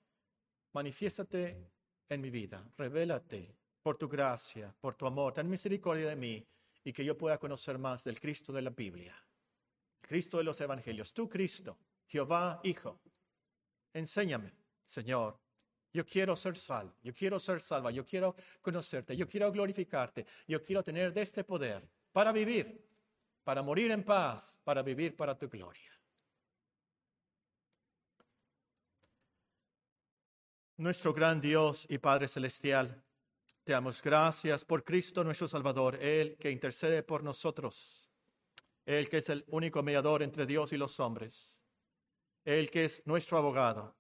manifiéstate 0.73 1.73
en 2.09 2.21
mi 2.21 2.31
vida, 2.31 2.65
revélate 2.79 3.57
por 3.83 3.99
tu 3.99 4.09
gracia, 4.09 4.73
por 4.81 4.95
tu 4.95 5.09
amor, 5.09 5.33
ten 5.33 5.51
misericordia 5.51 6.09
de 6.09 6.15
mí 6.15 6.47
y 6.85 6.93
que 6.93 7.05
yo 7.05 7.19
pueda 7.19 7.37
conocer 7.37 7.79
más 7.79 8.05
del 8.05 8.21
Cristo 8.21 8.53
de 8.53 8.63
la 8.63 8.71
Biblia, 8.71 9.13
Cristo 10.01 10.39
de 10.39 10.45
los 10.45 10.61
Evangelios, 10.61 11.13
tú 11.13 11.29
Cristo, 11.29 11.79
Jehová 12.07 12.61
Hijo. 12.63 13.01
Enséñame, 13.93 14.53
Señor, 14.85 15.41
yo 15.93 16.07
quiero 16.07 16.37
ser 16.37 16.57
salvo, 16.57 16.95
yo 17.03 17.13
quiero 17.13 17.41
ser 17.41 17.61
salva, 17.61 17.91
yo 17.91 18.07
quiero 18.07 18.37
conocerte, 18.63 19.17
yo 19.17 19.27
quiero 19.27 19.51
glorificarte, 19.51 20.25
yo 20.47 20.63
quiero 20.63 20.85
tener 20.85 21.13
de 21.13 21.23
este 21.23 21.43
poder 21.43 21.83
para 22.13 22.31
vivir, 22.31 22.87
para 23.43 23.63
morir 23.63 23.91
en 23.91 24.05
paz, 24.05 24.61
para 24.63 24.81
vivir 24.83 25.17
para 25.17 25.37
tu 25.37 25.49
gloria. 25.49 25.96
Nuestro 30.79 31.15
gran 31.15 31.41
Dios 31.41 31.87
y 31.89 31.97
Padre 31.97 32.29
Celestial, 32.29 33.03
te 33.65 33.73
damos 33.73 34.03
gracias 34.03 34.63
por 34.63 34.85
Cristo 34.85 35.25
nuestro 35.25 35.49
Salvador, 35.49 35.97
el 36.03 36.37
que 36.37 36.51
intercede 36.51 37.03
por 37.03 37.25
nosotros, 37.25 38.11
el 38.85 39.09
que 39.09 39.17
es 39.17 39.31
el 39.31 39.43
único 39.49 39.83
mediador 39.83 40.23
entre 40.23 40.45
Dios 40.45 40.75
y 40.75 40.77
los 40.77 41.01
hombres, 41.01 41.65
el 42.45 42.71
que 42.71 42.85
es 42.85 43.03
nuestro 43.07 43.39
abogado. 43.39 43.97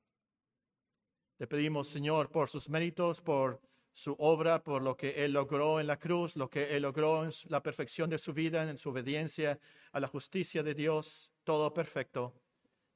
Te 1.38 1.46
pedimos, 1.46 1.88
Señor, 1.88 2.30
por 2.30 2.50
sus 2.50 2.68
méritos, 2.68 3.22
por 3.22 3.62
su 3.90 4.14
obra, 4.18 4.62
por 4.62 4.82
lo 4.82 4.98
que 4.98 5.24
Él 5.24 5.32
logró 5.32 5.80
en 5.80 5.86
la 5.86 5.98
cruz, 5.98 6.36
lo 6.36 6.50
que 6.50 6.76
Él 6.76 6.82
logró 6.82 7.24
en 7.24 7.30
la 7.48 7.62
perfección 7.62 8.10
de 8.10 8.18
su 8.18 8.34
vida, 8.34 8.68
en 8.68 8.76
su 8.76 8.90
obediencia 8.90 9.58
a 9.92 10.00
la 10.00 10.08
justicia 10.08 10.62
de 10.62 10.74
Dios, 10.74 11.30
todo 11.42 11.72
perfecto. 11.72 12.34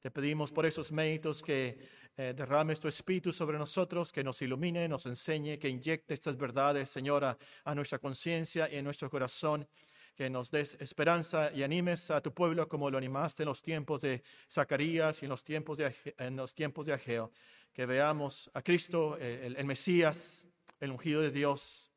Te 0.01 0.09
pedimos 0.09 0.51
por 0.51 0.65
esos 0.65 0.91
méritos 0.91 1.43
que 1.43 1.77
eh, 2.21 2.33
derrames 2.35 2.79
tu 2.79 2.87
espíritu 2.87 3.33
sobre 3.33 3.57
nosotros, 3.57 4.11
que 4.11 4.23
nos 4.23 4.39
ilumine, 4.43 4.87
nos 4.87 5.07
enseñe, 5.07 5.57
que 5.57 5.67
inyecte 5.67 6.13
estas 6.13 6.37
verdades, 6.37 6.87
Señora, 6.87 7.35
a 7.63 7.73
nuestra 7.73 7.97
conciencia 7.97 8.69
y 8.71 8.75
en 8.75 8.85
nuestro 8.85 9.09
corazón 9.09 9.67
que 10.15 10.29
nos 10.29 10.51
des 10.51 10.77
esperanza 10.79 11.51
y 11.51 11.63
animes 11.63 12.11
a 12.11 12.21
tu 12.21 12.31
pueblo 12.31 12.67
como 12.67 12.91
lo 12.91 12.99
animaste 12.99 13.41
en 13.41 13.49
los 13.49 13.63
tiempos 13.63 14.01
de 14.01 14.21
Zacarías 14.47 15.23
y 15.23 15.25
en 15.25 15.29
los 15.29 15.43
tiempos 15.43 15.79
de, 15.79 15.95
en 16.19 16.35
los 16.35 16.53
tiempos 16.53 16.85
de 16.85 16.93
Ageo. 16.93 17.31
Que 17.73 17.87
veamos 17.87 18.51
a 18.53 18.61
Cristo, 18.61 19.17
eh, 19.19 19.47
el, 19.47 19.55
el 19.55 19.65
Mesías, 19.65 20.45
el 20.79 20.91
ungido 20.91 21.21
de 21.21 21.31
Dios, 21.31 21.91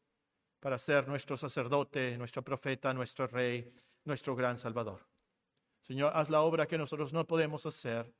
para 0.58 0.78
ser 0.78 1.06
nuestro 1.06 1.36
sacerdote, 1.36 2.16
nuestro 2.16 2.42
profeta, 2.42 2.94
nuestro 2.94 3.26
rey, 3.26 3.70
nuestro 4.04 4.34
gran 4.34 4.56
Salvador. 4.56 5.06
Señor, 5.82 6.12
haz 6.14 6.30
la 6.30 6.40
obra 6.40 6.66
que 6.66 6.78
nosotros 6.78 7.12
no 7.12 7.26
podemos 7.26 7.66
hacer 7.66 8.10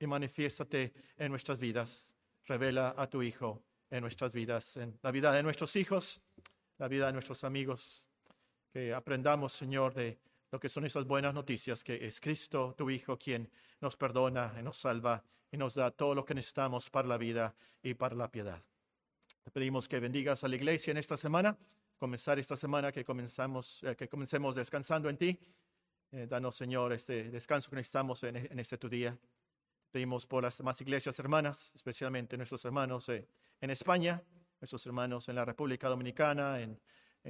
y 0.00 0.06
manifiéstate 0.06 0.92
en 1.16 1.30
nuestras 1.30 1.60
vidas. 1.60 2.14
Revela 2.46 2.94
a 2.96 3.06
tu 3.08 3.22
Hijo 3.22 3.62
en 3.90 4.00
nuestras 4.00 4.32
vidas, 4.32 4.76
en 4.76 4.98
la 5.02 5.12
vida 5.12 5.32
de 5.32 5.42
nuestros 5.42 5.76
hijos, 5.76 6.20
la 6.78 6.88
vida 6.88 7.06
de 7.06 7.12
nuestros 7.12 7.44
amigos. 7.44 8.08
Que 8.72 8.94
aprendamos, 8.94 9.52
Señor, 9.52 9.94
de 9.94 10.18
lo 10.50 10.58
que 10.58 10.68
son 10.68 10.84
esas 10.84 11.04
buenas 11.06 11.34
noticias, 11.34 11.84
que 11.84 12.06
es 12.06 12.20
Cristo, 12.20 12.74
tu 12.76 12.90
Hijo, 12.90 13.18
quien 13.18 13.48
nos 13.80 13.96
perdona 13.96 14.54
y 14.58 14.62
nos 14.62 14.78
salva 14.78 15.22
y 15.52 15.56
nos 15.56 15.74
da 15.74 15.90
todo 15.90 16.14
lo 16.14 16.24
que 16.24 16.34
necesitamos 16.34 16.90
para 16.90 17.06
la 17.06 17.18
vida 17.18 17.54
y 17.82 17.94
para 17.94 18.16
la 18.16 18.30
piedad. 18.30 18.62
Te 19.44 19.50
pedimos 19.50 19.86
que 19.88 20.00
bendigas 20.00 20.42
a 20.44 20.48
la 20.48 20.56
iglesia 20.56 20.92
en 20.92 20.96
esta 20.96 21.16
semana, 21.16 21.56
comenzar 21.98 22.38
esta 22.38 22.56
semana 22.56 22.90
que 22.90 23.04
comenzamos, 23.04 23.82
eh, 23.84 23.94
que 23.94 24.08
comencemos 24.08 24.56
descansando 24.56 25.08
en 25.08 25.16
ti 25.16 25.38
Eh, 26.12 26.26
danos, 26.26 26.56
Señor, 26.56 26.92
este 26.92 27.30
descanso 27.30 27.70
que 27.70 27.76
necesitamos 27.76 28.24
en, 28.24 28.34
en 28.34 28.58
este 28.58 28.76
tu 28.76 28.88
día. 28.88 29.16
Pedimos 29.90 30.24
por 30.24 30.44
las 30.44 30.56
demás 30.56 30.80
iglesias 30.80 31.18
hermanas, 31.18 31.72
especialmente 31.74 32.36
nuestros 32.36 32.64
hermanos 32.64 33.08
eh, 33.08 33.26
en 33.60 33.70
España, 33.70 34.22
nuestros 34.60 34.86
hermanos 34.86 35.28
en 35.28 35.34
la 35.34 35.44
República 35.44 35.88
Dominicana, 35.88 36.60
en, 36.60 36.78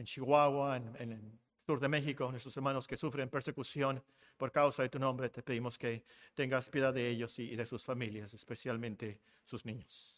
Chihuahua, 0.05 0.77
en, 0.77 1.13
el 1.13 1.39
sur 1.57 1.81
de 1.81 1.89
México, 1.89 2.31
nuestros 2.31 2.55
hermanos 2.59 2.87
que 2.87 2.99
sufren 2.99 3.31
persecución 3.31 4.03
por 4.37 4.53
causa 4.53 4.83
de 4.83 4.91
tu 4.91 4.99
nombre. 4.99 5.31
Te 5.31 5.43
pedimos 5.43 5.79
que 5.79 6.05
tengas 6.35 6.69
piedad 6.69 6.93
de 6.93 7.09
ellos 7.09 7.39
y, 7.39 7.57
de 7.57 7.65
sus 7.65 7.83
familias, 7.83 8.35
especialmente 8.35 9.21
sus 9.43 9.65
niños. 9.65 10.15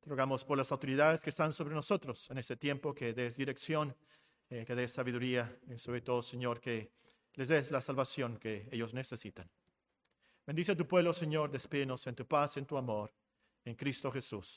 Te 0.00 0.08
rogamos 0.08 0.44
por 0.44 0.56
las 0.56 0.72
autoridades 0.72 1.20
que 1.20 1.30
están 1.30 1.52
sobre 1.52 1.74
nosotros 1.74 2.30
en 2.30 2.38
este 2.38 2.56
tiempo, 2.56 2.94
que 2.94 3.12
des 3.12 3.36
dirección, 3.36 3.94
eh, 4.48 4.64
que 4.66 4.74
des 4.74 4.90
sabiduría, 4.90 5.54
y 5.68 5.76
sobre 5.76 6.00
todo, 6.00 6.22
Señor, 6.22 6.58
que 6.58 6.90
les 7.34 7.48
des 7.48 7.70
la 7.70 7.82
salvación 7.82 8.38
que 8.38 8.66
ellos 8.72 8.94
necesitan. 8.94 9.50
Bendice 10.46 10.72
a 10.72 10.76
tu 10.76 10.86
pueblo, 10.86 11.12
Señor, 11.14 11.50
despídenos 11.50 12.06
en 12.06 12.14
tu 12.14 12.26
paz, 12.26 12.58
en 12.58 12.66
tu 12.66 12.76
amor, 12.76 13.10
en 13.64 13.74
Cristo 13.74 14.10
Jesús. 14.10 14.52